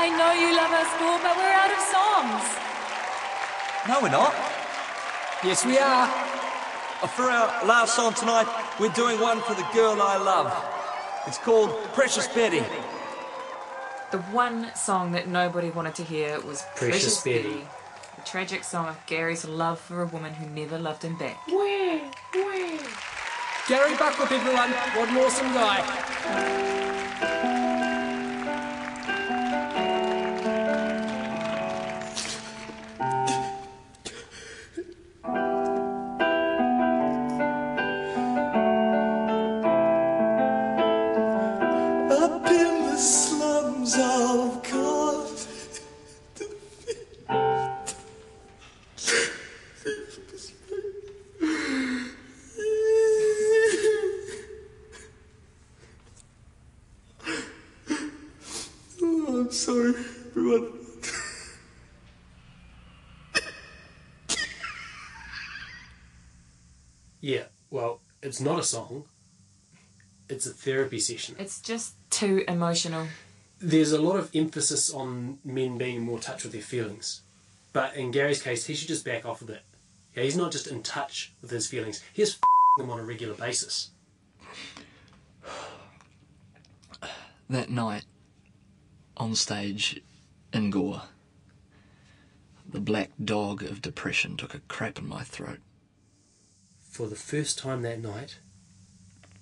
I 0.03 0.09
know 0.09 0.33
you 0.33 0.53
love 0.53 0.69
our 0.69 0.85
school, 0.95 1.17
but 1.23 1.33
we're 1.39 1.55
out 1.63 1.71
of 1.71 1.79
songs. 1.95 2.43
No, 3.87 4.01
we're 4.01 4.11
not. 4.11 4.33
Yes, 5.45 5.65
we 5.65 5.77
are. 5.77 6.09
Uh, 7.01 7.07
for 7.07 7.23
our 7.23 7.65
last 7.65 7.95
song 7.95 8.13
tonight, 8.13 8.45
we're 8.81 8.91
doing 8.91 9.17
one 9.21 9.39
for 9.39 9.53
the 9.53 9.65
girl 9.73 10.01
I 10.01 10.17
love. 10.17 10.51
It's 11.25 11.37
called 11.37 11.69
Precious 11.93 12.27
Betty. 12.27 12.65
The 14.11 14.17
one 14.33 14.75
song 14.75 15.13
that 15.13 15.29
nobody 15.29 15.69
wanted 15.69 15.95
to 15.95 16.03
hear 16.03 16.37
was 16.41 16.65
Precious 16.75 17.21
Precious, 17.21 17.23
Betty. 17.23 17.43
Betty, 17.43 17.67
the 18.17 18.23
tragic 18.23 18.65
song 18.65 18.89
of 18.89 18.97
Gary's 19.05 19.45
love 19.45 19.79
for 19.79 20.01
a 20.01 20.07
woman 20.07 20.33
who 20.33 20.47
never 20.49 20.77
loved 20.77 21.03
him 21.03 21.17
back. 21.17 21.37
Where? 21.47 21.99
Where? 22.33 22.79
Gary 23.69 23.95
Buckwhip, 23.95 24.33
everyone. 24.33 24.71
What 24.97 25.07
an 25.07 25.15
awesome 25.15 25.53
guy. 25.53 27.52
It's 68.33 68.41
not 68.41 68.57
a 68.57 68.63
song. 68.63 69.03
It's 70.27 70.47
a 70.47 70.49
therapy 70.49 70.97
session. 70.97 71.35
It's 71.37 71.61
just 71.61 71.93
too 72.09 72.43
emotional. 72.47 73.05
There's 73.59 73.91
a 73.91 74.01
lot 74.01 74.15
of 74.15 74.31
emphasis 74.33 74.91
on 74.91 75.37
men 75.45 75.77
being 75.77 76.01
more 76.01 76.17
touch 76.17 76.41
with 76.41 76.51
their 76.51 76.63
feelings. 76.63 77.21
But 77.73 77.95
in 77.95 78.09
Gary's 78.09 78.41
case, 78.41 78.65
he 78.65 78.73
should 78.73 78.87
just 78.87 79.05
back 79.05 79.23
off 79.23 79.43
a 79.43 79.45
bit. 79.45 79.61
Yeah, 80.15 80.23
he's 80.23 80.35
not 80.35 80.51
just 80.51 80.65
in 80.65 80.81
touch 80.81 81.31
with 81.43 81.51
his 81.51 81.67
feelings. 81.67 82.01
He's 82.11 82.39
them 82.79 82.89
on 82.89 82.99
a 82.99 83.03
regular 83.03 83.35
basis. 83.35 83.91
That 87.51 87.69
night, 87.69 88.05
on 89.15 89.35
stage 89.35 90.01
in 90.51 90.71
Gore, 90.71 91.03
the 92.67 92.79
black 92.79 93.11
dog 93.23 93.61
of 93.61 93.83
depression 93.83 94.37
took 94.37 94.55
a 94.55 94.59
crap 94.61 94.97
in 94.97 95.07
my 95.07 95.21
throat. 95.21 95.59
For 96.93 97.07
the 97.07 97.15
first 97.15 97.57
time 97.57 97.81
that 97.81 98.03
night, 98.03 98.37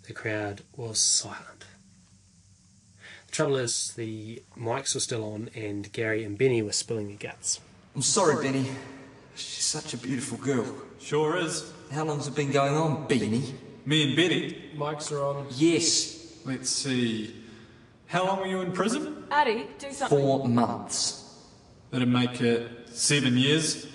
the 0.07 0.13
crowd 0.13 0.61
was 0.73 0.99
silent. 0.99 1.65
The 3.27 3.33
trouble 3.33 3.57
is, 3.57 3.91
the 3.97 4.41
mics 4.57 4.93
were 4.93 5.01
still 5.01 5.25
on, 5.33 5.49
and 5.53 5.91
Gary 5.91 6.23
and 6.23 6.37
Benny 6.37 6.61
were 6.61 6.71
spilling 6.71 7.09
their 7.09 7.17
guts. 7.17 7.59
I'm 7.93 8.03
sorry, 8.03 8.41
Benny. 8.41 8.71
She's 9.35 9.65
such 9.65 9.93
a 9.93 9.97
beautiful 9.97 10.37
girl. 10.37 10.65
Sure 11.01 11.35
is. 11.35 11.69
How 11.91 12.05
long's 12.05 12.25
it 12.29 12.35
been 12.35 12.53
going 12.53 12.73
on, 12.73 13.05
Benny? 13.09 13.53
Me 13.85 14.07
and 14.07 14.15
Betty. 14.15 14.71
Mics 14.77 15.11
are 15.11 15.21
on. 15.21 15.47
Yes. 15.57 16.37
Let's 16.45 16.69
see. 16.69 17.35
How 18.07 18.27
long 18.27 18.39
were 18.39 18.47
you 18.47 18.61
in 18.61 18.71
prison? 18.71 19.25
Artie, 19.29 19.67
do 19.77 19.91
something. 19.91 20.17
Four 20.17 20.47
months. 20.47 21.35
That'd 21.89 22.07
make 22.07 22.39
it 22.39 22.87
seven 22.87 23.35
years. 23.35 23.87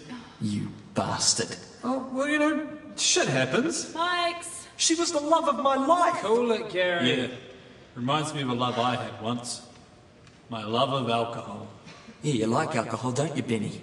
You 0.43 0.69
bastard. 0.93 1.57
Oh, 1.83 2.11
well, 2.13 2.29
you 2.29 2.39
know, 2.39 2.76
shit 2.99 3.29
happens. 3.29 3.93
Mics. 3.93 4.67
She 4.77 4.95
was 4.95 5.13
the 5.13 5.21
love 5.21 5.49
of 5.49 5.63
my 5.63 5.77
life. 5.77 6.21
Cool 6.21 6.53
it, 6.53 6.71
Gary. 6.71 7.23
Yeah. 7.23 7.27
Reminds 7.95 8.35
me 8.35 8.43
of 8.43 8.51
a 8.51 8.55
love 8.55 8.79
I 8.79 8.97
had 8.97 9.23
once. 9.23 9.63
My 10.51 10.65
love 10.65 10.93
of 10.93 11.09
alcohol. 11.09 11.67
Yeah, 12.23 12.35
you 12.35 12.47
like 12.47 12.77
alcohol, 12.77 13.13
don't 13.13 13.37
you, 13.37 13.43
Benny? 13.43 13.81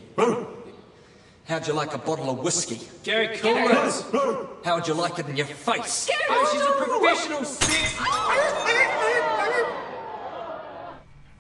How'd 1.46 1.68
you 1.68 1.74
like 1.74 1.94
a 1.94 1.98
bottle 1.98 2.30
of 2.30 2.40
whiskey? 2.40 2.80
Gary, 3.04 3.38
cool 3.38 3.58
it. 3.58 4.48
How'd 4.64 4.88
you 4.88 4.94
like 4.94 5.20
it 5.20 5.28
in 5.28 5.36
your 5.36 5.48
face? 5.48 6.10
Oh, 6.30 6.50
she's 6.52 6.62
a 6.62 6.72
professional 6.86 7.44
sex. 7.44 8.00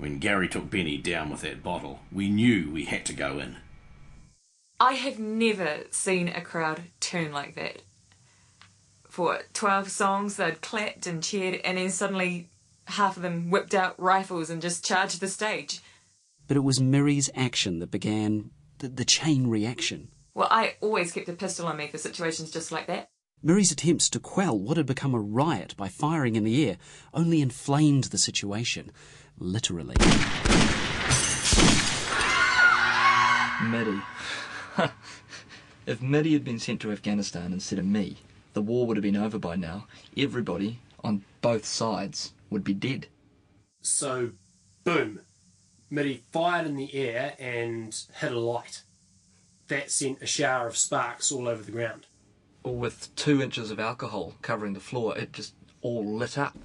When 0.03 0.19
Gary 0.19 0.49
took 0.49 0.69
Benny 0.69 0.97
down 0.97 1.29
with 1.29 1.41
that 1.41 1.63
bottle, 1.63 2.01
we 2.11 2.29
knew 2.29 2.69
we 2.69 2.83
had 2.83 3.05
to 3.05 3.13
go 3.13 3.39
in. 3.39 3.55
I 4.83 4.95
have 4.95 5.17
never 5.17 5.85
seen 5.91 6.27
a 6.27 6.41
crowd 6.41 6.81
turn 6.99 7.31
like 7.31 7.55
that. 7.55 7.83
For 9.07 9.39
12 9.53 9.89
songs, 9.89 10.35
they'd 10.35 10.59
clapped 10.59 11.07
and 11.07 11.23
cheered, 11.23 11.61
and 11.63 11.77
then 11.77 11.89
suddenly 11.89 12.49
half 12.87 13.15
of 13.15 13.23
them 13.23 13.49
whipped 13.49 13.73
out 13.73 13.97
rifles 13.97 14.49
and 14.49 14.61
just 14.61 14.83
charged 14.83 15.21
the 15.21 15.29
stage. 15.29 15.79
But 16.49 16.57
it 16.57 16.65
was 16.65 16.81
Miri's 16.81 17.29
action 17.33 17.79
that 17.79 17.91
began 17.91 18.51
the, 18.79 18.89
the 18.89 19.05
chain 19.05 19.47
reaction. 19.47 20.09
Well, 20.33 20.49
I 20.51 20.75
always 20.81 21.13
kept 21.13 21.29
a 21.29 21.33
pistol 21.33 21.67
on 21.67 21.77
me 21.77 21.87
for 21.87 21.97
situations 21.97 22.51
just 22.51 22.69
like 22.69 22.87
that. 22.87 23.07
Miri's 23.41 23.71
attempts 23.71 24.09
to 24.09 24.19
quell 24.19 24.59
what 24.59 24.75
had 24.75 24.85
become 24.85 25.15
a 25.15 25.19
riot 25.19 25.77
by 25.77 25.87
firing 25.87 26.35
in 26.35 26.43
the 26.43 26.69
air 26.69 26.75
only 27.13 27.39
inflamed 27.39 28.05
the 28.05 28.17
situation, 28.17 28.91
literally. 29.39 29.95
Mitty. 33.63 34.01
if 35.85 36.01
Mitty 36.01 36.33
had 36.33 36.43
been 36.43 36.59
sent 36.59 36.81
to 36.81 36.91
Afghanistan 36.91 37.53
instead 37.53 37.79
of 37.79 37.85
me, 37.85 38.17
the 38.53 38.61
war 38.61 38.85
would 38.85 38.97
have 38.97 39.03
been 39.03 39.17
over 39.17 39.39
by 39.39 39.55
now. 39.55 39.87
Everybody 40.15 40.79
on 41.03 41.23
both 41.41 41.65
sides 41.65 42.33
would 42.49 42.63
be 42.63 42.73
dead. 42.73 43.07
So, 43.81 44.31
boom. 44.83 45.19
Mitty 45.89 46.23
fired 46.31 46.65
in 46.65 46.75
the 46.75 46.93
air 46.95 47.35
and 47.37 47.95
hit 48.15 48.31
a 48.31 48.39
light. 48.39 48.83
That 49.67 49.91
sent 49.91 50.21
a 50.21 50.25
shower 50.25 50.67
of 50.67 50.77
sparks 50.77 51.31
all 51.31 51.47
over 51.47 51.63
the 51.63 51.71
ground. 51.71 52.07
With 52.63 53.13
two 53.15 53.41
inches 53.41 53.71
of 53.71 53.79
alcohol 53.79 54.35
covering 54.41 54.73
the 54.73 54.79
floor, 54.79 55.17
it 55.17 55.33
just 55.33 55.53
all 55.81 56.05
lit 56.05 56.37
up. 56.37 56.55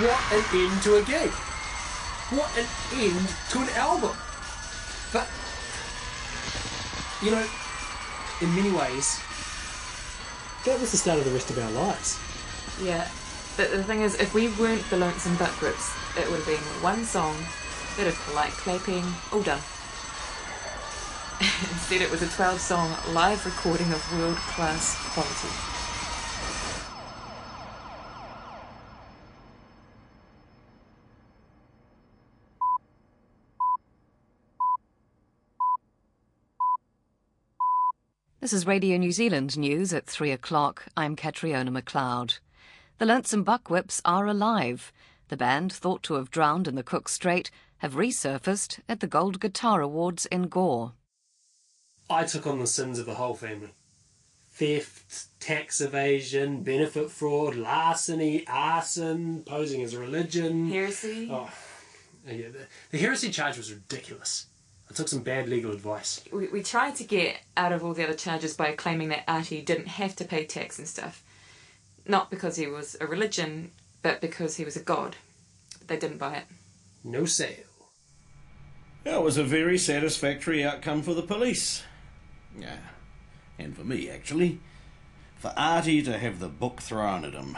What 0.00 0.20
an 0.32 0.44
end 0.54 0.82
to 0.82 0.96
a 0.96 1.02
gig! 1.02 1.30
What 2.30 2.50
an 2.56 2.66
end 2.94 3.28
to 3.50 3.58
an 3.58 3.68
album! 3.70 4.16
You 7.24 7.30
know, 7.30 7.46
in 8.42 8.54
many 8.54 8.70
ways, 8.70 9.18
that 10.66 10.78
was 10.78 10.90
the 10.90 10.98
start 10.98 11.18
of 11.18 11.24
the 11.24 11.30
rest 11.30 11.48
of 11.48 11.58
our 11.58 11.70
lives. 11.70 12.20
Yeah, 12.82 13.08
but 13.56 13.70
the 13.70 13.82
thing 13.82 14.02
is, 14.02 14.14
if 14.20 14.34
we 14.34 14.48
weren't 14.60 14.84
the 14.90 14.98
Lonesome 14.98 15.34
Buckwhips, 15.36 15.90
it 16.18 16.30
would 16.30 16.40
have 16.40 16.46
been 16.46 16.82
one 16.82 17.02
song, 17.06 17.34
bit 17.96 18.08
of 18.08 18.14
polite 18.28 18.50
clapping, 18.50 19.04
all 19.32 19.40
done. 19.40 19.62
Instead, 21.40 22.02
it 22.02 22.10
was 22.10 22.20
a 22.20 22.28
12 22.28 22.60
song 22.60 22.94
live 23.14 23.46
recording 23.46 23.90
of 23.90 24.18
world 24.18 24.36
class 24.36 24.94
quality. 25.14 25.73
This 38.44 38.52
is 38.52 38.66
Radio 38.66 38.98
New 38.98 39.10
Zealand 39.10 39.56
news 39.56 39.94
at 39.94 40.04
three 40.04 40.30
o'clock. 40.30 40.84
I'm 40.98 41.16
Catriona 41.16 41.70
McLeod. 41.70 42.40
The 42.98 43.06
Lonesome 43.06 43.42
Buckwhips 43.42 44.02
are 44.04 44.26
alive. 44.26 44.92
The 45.28 45.36
band, 45.38 45.72
thought 45.72 46.02
to 46.02 46.14
have 46.16 46.30
drowned 46.30 46.68
in 46.68 46.74
the 46.74 46.82
Cook 46.82 47.08
Strait, 47.08 47.50
have 47.78 47.94
resurfaced 47.94 48.80
at 48.86 49.00
the 49.00 49.06
Gold 49.06 49.40
Guitar 49.40 49.80
Awards 49.80 50.26
in 50.26 50.48
Gore. 50.48 50.92
I 52.10 52.24
took 52.24 52.46
on 52.46 52.58
the 52.58 52.66
sins 52.66 52.98
of 52.98 53.06
the 53.06 53.14
whole 53.14 53.32
family 53.32 53.70
theft, 54.50 55.40
tax 55.40 55.80
evasion, 55.80 56.62
benefit 56.62 57.10
fraud, 57.10 57.54
larceny, 57.54 58.46
arson, 58.46 59.42
posing 59.44 59.82
as 59.82 59.94
a 59.94 59.98
religion. 59.98 60.68
Heresy? 60.68 61.30
Oh, 61.32 61.50
yeah, 62.26 62.48
the, 62.48 62.66
the 62.90 62.98
heresy 62.98 63.30
charge 63.30 63.56
was 63.56 63.72
ridiculous. 63.72 64.48
I 64.90 64.94
took 64.94 65.08
some 65.08 65.22
bad 65.22 65.48
legal 65.48 65.72
advice. 65.72 66.22
We, 66.32 66.48
we 66.48 66.62
tried 66.62 66.96
to 66.96 67.04
get 67.04 67.40
out 67.56 67.72
of 67.72 67.84
all 67.84 67.94
the 67.94 68.04
other 68.04 68.14
charges 68.14 68.54
by 68.54 68.72
claiming 68.72 69.08
that 69.08 69.24
Artie 69.26 69.62
didn't 69.62 69.88
have 69.88 70.14
to 70.16 70.24
pay 70.24 70.44
tax 70.44 70.78
and 70.78 70.86
stuff. 70.86 71.22
Not 72.06 72.30
because 72.30 72.56
he 72.56 72.66
was 72.66 72.96
a 73.00 73.06
religion, 73.06 73.70
but 74.02 74.20
because 74.20 74.56
he 74.56 74.64
was 74.64 74.76
a 74.76 74.82
god. 74.82 75.16
But 75.78 75.88
they 75.88 75.96
didn't 75.96 76.18
buy 76.18 76.34
it. 76.34 76.44
No 77.02 77.24
sale. 77.24 77.64
That 79.04 79.22
was 79.22 79.36
a 79.36 79.44
very 79.44 79.78
satisfactory 79.78 80.64
outcome 80.64 81.02
for 81.02 81.14
the 81.14 81.22
police. 81.22 81.82
Yeah, 82.58 82.78
and 83.58 83.76
for 83.76 83.84
me, 83.84 84.08
actually. 84.08 84.60
For 85.36 85.52
Artie 85.56 86.02
to 86.02 86.16
have 86.16 86.40
the 86.40 86.48
book 86.48 86.80
thrown 86.80 87.24
at 87.24 87.34
him, 87.34 87.56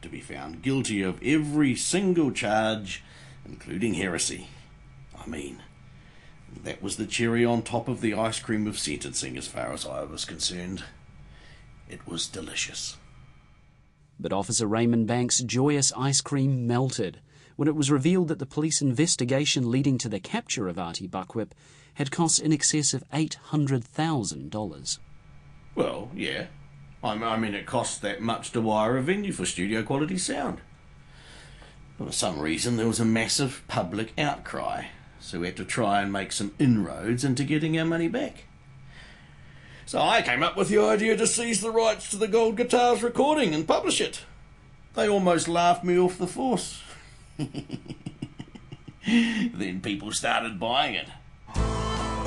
to 0.00 0.08
be 0.08 0.20
found 0.20 0.62
guilty 0.62 1.02
of 1.02 1.22
every 1.22 1.74
single 1.74 2.30
charge, 2.30 3.02
including 3.44 3.94
heresy. 3.94 4.48
I 5.18 5.28
mean, 5.28 5.62
that 6.64 6.82
was 6.82 6.96
the 6.96 7.06
cherry 7.06 7.44
on 7.44 7.62
top 7.62 7.88
of 7.88 8.00
the 8.00 8.14
ice 8.14 8.40
cream 8.40 8.66
of 8.66 8.78
sentencing 8.78 9.36
as 9.36 9.46
far 9.46 9.72
as 9.72 9.86
I 9.86 10.04
was 10.04 10.24
concerned. 10.24 10.84
It 11.88 12.06
was 12.06 12.26
delicious. 12.26 12.96
But 14.18 14.32
Officer 14.32 14.66
Raymond 14.66 15.06
Banks' 15.06 15.40
joyous 15.40 15.92
ice 15.96 16.20
cream 16.20 16.66
melted 16.66 17.20
when 17.56 17.68
it 17.68 17.76
was 17.76 17.90
revealed 17.90 18.28
that 18.28 18.38
the 18.38 18.46
police 18.46 18.82
investigation 18.82 19.70
leading 19.70 19.98
to 19.98 20.08
the 20.08 20.20
capture 20.20 20.68
of 20.68 20.78
Artie 20.78 21.08
Buckwhip 21.08 21.52
had 21.94 22.10
cost 22.10 22.40
in 22.40 22.52
excess 22.52 22.92
of 22.92 23.08
$800,000. 23.10 24.98
Well, 25.74 26.10
yeah. 26.14 26.46
I 27.02 27.12
I 27.12 27.38
mean, 27.38 27.54
it 27.54 27.66
costs 27.66 27.98
that 27.98 28.20
much 28.20 28.52
to 28.52 28.60
wire 28.60 28.96
a 28.96 29.02
venue 29.02 29.32
for 29.32 29.46
studio 29.46 29.82
quality 29.82 30.18
sound. 30.18 30.60
But 31.98 32.08
for 32.08 32.12
some 32.12 32.38
reason, 32.40 32.76
there 32.76 32.86
was 32.86 33.00
a 33.00 33.06
massive 33.06 33.62
public 33.68 34.12
outcry, 34.18 34.86
so 35.26 35.40
we 35.40 35.46
had 35.46 35.56
to 35.56 35.64
try 35.64 36.00
and 36.02 36.12
make 36.12 36.30
some 36.30 36.54
inroads 36.56 37.24
into 37.24 37.42
getting 37.42 37.76
our 37.76 37.84
money 37.84 38.06
back. 38.06 38.44
So 39.84 39.98
I 40.00 40.22
came 40.22 40.44
up 40.44 40.56
with 40.56 40.68
the 40.68 40.78
idea 40.78 41.16
to 41.16 41.26
seize 41.26 41.60
the 41.60 41.72
rights 41.72 42.08
to 42.10 42.16
the 42.16 42.28
Gold 42.28 42.56
Guitars 42.56 43.02
recording 43.02 43.52
and 43.52 43.66
publish 43.66 44.00
it. 44.00 44.20
They 44.94 45.08
almost 45.08 45.48
laughed 45.48 45.82
me 45.82 45.98
off 45.98 46.16
the 46.16 46.28
force. 46.28 46.80
then 49.04 49.80
people 49.82 50.12
started 50.12 50.60
buying 50.60 50.94
it. 50.94 51.08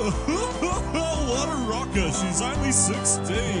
what 0.00 1.48
a 1.48 1.56
rocker. 1.68 2.10
She's 2.10 2.40
only 2.40 2.72
16. 2.72 3.60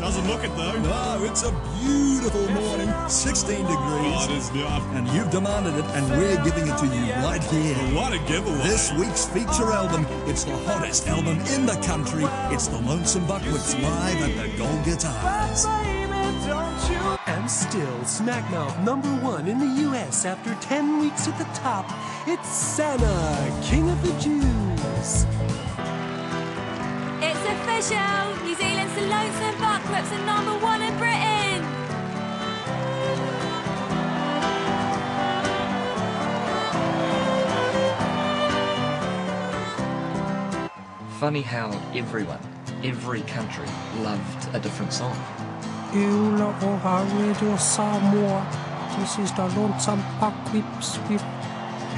Doesn't 0.00 0.28
look 0.28 0.44
it 0.44 0.54
though. 0.54 0.78
No, 0.80 1.24
it's 1.24 1.44
a 1.44 1.52
beautiful 1.80 2.46
morning. 2.50 2.92
16 3.08 3.56
degrees. 3.56 3.78
Oh, 3.78 4.26
it 4.28 4.36
is 4.36 4.52
not. 4.52 4.82
And 4.94 5.08
you've 5.08 5.30
demanded 5.30 5.74
it, 5.76 5.84
and 5.96 6.10
we're 6.10 6.42
giving 6.44 6.68
it 6.68 6.76
to 6.76 6.86
you 6.86 7.12
right 7.24 7.42
here. 7.44 7.74
What 7.96 8.12
a 8.12 8.18
giveaway. 8.28 8.58
This 8.58 8.92
week's 8.92 9.24
feature 9.24 9.72
album. 9.72 10.06
It's 10.28 10.44
the 10.44 10.56
hottest 10.68 11.08
album 11.08 11.40
in 11.54 11.64
the 11.64 11.80
country. 11.86 12.24
It's 12.54 12.66
the 12.66 12.78
Lonesome 12.78 13.26
Buckwhips 13.26 13.74
live 13.76 14.20
at 14.20 14.42
the 14.42 14.58
Gold 14.58 14.84
Guitars. 14.84 15.64
And 17.26 17.50
still, 17.50 18.04
Smack 18.04 18.48
Mouth 18.50 18.78
number 18.80 19.08
one 19.24 19.48
in 19.48 19.58
the 19.58 19.88
US 19.88 20.26
after 20.26 20.54
10 20.56 21.00
weeks 21.00 21.28
at 21.28 21.38
the 21.38 21.44
top. 21.58 21.86
It's 22.26 22.46
Santa, 22.46 23.50
King 23.62 23.88
of 23.88 24.02
the 24.02 24.12
Jews. 24.20 24.71
It's 25.02 25.24
official! 27.44 28.44
New 28.44 28.54
Zealand's 28.54 28.94
the 28.94 29.00
Lonesome 29.08 29.58
Buckwhips 29.58 30.12
are 30.12 30.24
number 30.24 30.56
one 30.64 30.80
in 30.80 30.96
Britain! 30.96 31.64
Funny 41.18 41.42
how 41.42 41.72
everyone, 41.96 42.38
every 42.84 43.22
country, 43.22 43.66
loved 44.02 44.54
a 44.54 44.60
different 44.60 44.92
song. 44.92 45.16
Eula 45.90 46.54
Oha 46.60 47.02
Radio 47.18 47.56
Samoa. 47.56 48.46
This 49.00 49.18
is 49.18 49.32
the 49.32 49.48
Lonesome 49.58 50.04
Buckwhips 50.20 50.98
with 51.08 51.24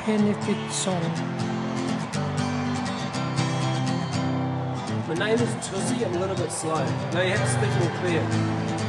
Benefit 0.06 0.72
Song. 0.72 1.43
My 5.14 5.26
name 5.30 5.38
is 5.38 5.68
Tussie, 5.68 6.04
I'm 6.04 6.12
a 6.16 6.18
little 6.18 6.34
bit 6.34 6.50
slow. 6.50 6.84
Now 7.12 7.20
you 7.20 7.30
have 7.30 7.38
to 7.38 7.46
speak 7.46 7.70
more 7.78 8.00
clear. 8.00 8.20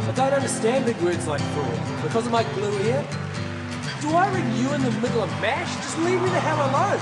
I 0.09 0.11
don't 0.15 0.33
understand 0.33 0.85
big 0.85 0.99
words 0.99 1.27
like 1.27 1.39
fraud. 1.39 2.01
Because 2.01 2.25
of 2.25 2.31
my 2.31 2.41
glue 2.55 2.75
hair? 2.79 3.05
Do 4.01 4.09
I 4.09 4.33
ring 4.33 4.51
you 4.55 4.73
in 4.73 4.81
the 4.81 4.89
middle 5.01 5.21
of 5.21 5.29
MASH? 5.39 5.75
Just 5.75 5.99
leave 5.99 6.19
me 6.19 6.29
the 6.29 6.39
hell 6.39 6.57
alone. 6.65 6.97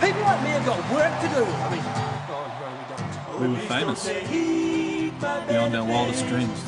People 0.00 0.22
like 0.22 0.40
me 0.44 0.50
have 0.50 0.64
got 0.64 0.78
work 0.94 1.12
to 1.22 1.28
do. 1.34 1.44
I 1.44 1.70
mean, 1.74 1.82
no, 2.30 2.38
we 2.78 3.48
don't. 3.48 3.50
We 3.50 3.56
were 3.56 3.66
famous. 3.66 4.06
Beyond 5.48 5.74
our 5.74 5.84
wildest 5.84 6.28
dreams. 6.28 6.62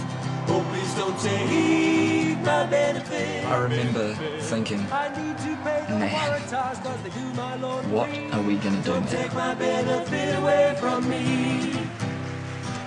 I 3.46 3.56
remember 3.58 4.14
thinking, 4.42 4.78
man, 5.98 6.08
what 7.90 8.08
are 8.08 8.42
we 8.42 8.56
going 8.56 8.76
to 8.76 8.82
do 8.82 8.94
now? 9.00 9.06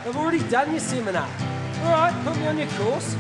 I've 0.06 0.16
already 0.16 0.40
done 0.50 0.72
your 0.72 0.80
seminar. 0.80 1.28
All 1.84 1.92
right, 1.92 2.14
put 2.24 2.38
me 2.38 2.48
on 2.48 2.58
your 2.58 2.68
course. 2.70 3.16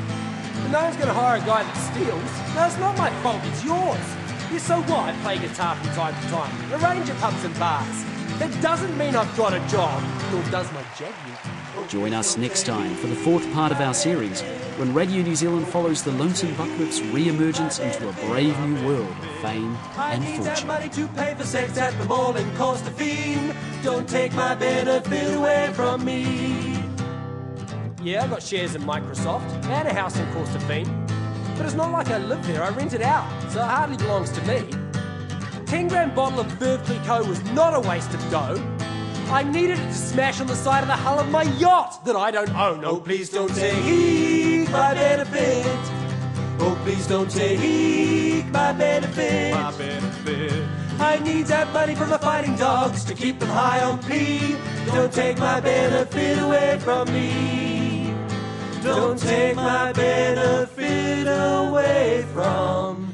But 0.62 0.72
no 0.72 0.84
one's 0.84 0.96
going 0.96 1.08
to 1.08 1.14
hire 1.14 1.38
a 1.42 1.46
guy 1.46 1.64
that 1.64 1.76
steals. 1.76 2.56
No, 2.56 2.66
it's 2.66 2.78
not 2.78 2.98
my 2.98 3.10
fault. 3.22 3.42
It's 3.46 3.64
yours. 3.66 4.08
Yeah, 4.52 4.60
so 4.60 4.82
what? 4.84 5.10
I 5.10 5.14
play 5.24 5.38
guitar 5.40 5.76
from 5.76 5.90
time 5.92 6.16
to 6.16 6.28
time. 6.30 6.52
Arrange 6.72 7.10
at 7.10 7.18
pubs 7.18 7.44
and 7.44 7.58
bars. 7.60 8.06
That 8.40 8.62
doesn't 8.62 8.98
mean 8.98 9.16
I've 9.16 9.36
got 9.38 9.54
a 9.54 9.60
job, 9.68 10.04
nor 10.32 10.44
does 10.52 10.72
my 10.74 10.84
jaguar. 10.98 11.88
Join 11.88 12.14
us 12.14 12.38
next 12.38 12.66
time 12.66 12.94
for 12.96 13.08
the 13.08 13.16
fourth 13.16 13.50
part 13.54 13.72
of 13.72 13.80
our 13.80 13.94
series 13.94 14.42
when 14.78 14.94
Radio 14.94 15.22
New 15.24 15.36
Zealand 15.36 15.68
follows 15.68 16.04
the 16.04 16.12
Lonesome 16.12 16.54
Buckwhip's 16.56 17.02
re 17.02 17.30
emergence 17.30 17.80
into 17.80 18.10
a 18.10 18.12
brave 18.28 18.60
new 18.60 18.86
world 18.86 19.08
of 19.08 19.30
fame 19.42 19.78
I 19.96 20.14
and 20.16 20.24
need 20.24 20.42
that 20.42 20.60
fortune. 20.60 20.68
money 20.68 20.90
to 20.90 21.08
pay 21.16 21.34
for 21.36 21.46
sex 21.46 21.78
at 21.78 21.98
the 21.98 22.06
mall 22.06 22.36
and 22.36 22.58
cost 22.58 22.86
a 22.88 22.92
fiend. 22.92 23.56
Don't 23.84 24.08
take 24.08 24.34
my 24.34 24.54
benefit 24.56 25.34
away 25.34 25.72
from 25.74 26.04
me. 26.04 26.78
Yeah, 28.04 28.24
I've 28.24 28.30
got 28.30 28.44
shares 28.44 28.76
in 28.76 28.82
Microsoft 28.84 29.50
and 29.66 29.88
a 29.88 29.94
house 29.94 30.18
in 30.18 30.26
Corstorphine. 30.34 31.08
But 31.56 31.66
it's 31.68 31.76
not 31.76 31.92
like 31.94 32.10
I 32.10 32.18
live 32.18 32.46
there, 32.46 32.62
I 32.64 32.70
rent 32.70 32.94
it 32.94 33.02
out, 33.02 33.30
so 33.50 33.62
it 33.62 33.66
hardly 33.66 33.96
belongs 33.96 34.30
to 34.32 34.42
me. 34.42 34.85
10 35.76 35.90
gram 35.90 36.16
bottle 36.16 36.40
of 36.40 36.48
Veuve 36.54 36.82
Clicquot 36.86 37.28
was 37.28 37.44
not 37.52 37.76
a 37.76 37.82
waste 37.82 38.14
of 38.14 38.22
dough. 38.32 38.56
I 39.30 39.44
needed 39.44 39.78
it 39.78 39.88
to 39.88 39.94
smash 39.94 40.40
on 40.40 40.48
the 40.48 40.56
side 40.56 40.84
of 40.84 40.88
the 40.88 40.96
hull 40.96 41.20
of 41.20 41.30
my 41.30 41.44
yacht 41.60 42.06
that 42.06 42.16
I 42.16 42.32
don't 42.32 42.56
own. 42.56 42.86
Oh, 42.86 42.98
please 42.98 43.30
don't 43.30 43.54
Take 43.54 44.70
my 44.70 44.94
benefit. 44.94 45.66
Oh, 46.62 46.80
please 46.86 47.06
don't 47.08 47.30
take 47.30 48.46
my 48.54 48.72
benefit. 48.72 49.54
My 49.54 49.72
benefit. 49.74 50.64
I 50.98 51.20
need 51.20 51.48
that 51.48 51.74
money 51.74 51.94
for 51.94 52.06
my 52.06 52.20
fighting 52.20 52.56
dogs 52.56 53.04
to 53.04 53.14
keep 53.14 53.40
them 53.40 53.50
high 53.50 53.82
on 53.84 54.02
P. 54.04 54.56
Don't 54.94 55.12
take 55.12 55.38
my 55.40 55.60
benefit 55.60 56.40
away 56.40 56.80
from 56.80 57.12
me. 57.12 58.14
Don't 58.82 59.20
take 59.20 59.58
my 59.58 59.92
benefit 59.92 61.28
away 61.28 62.26
from 62.32 63.05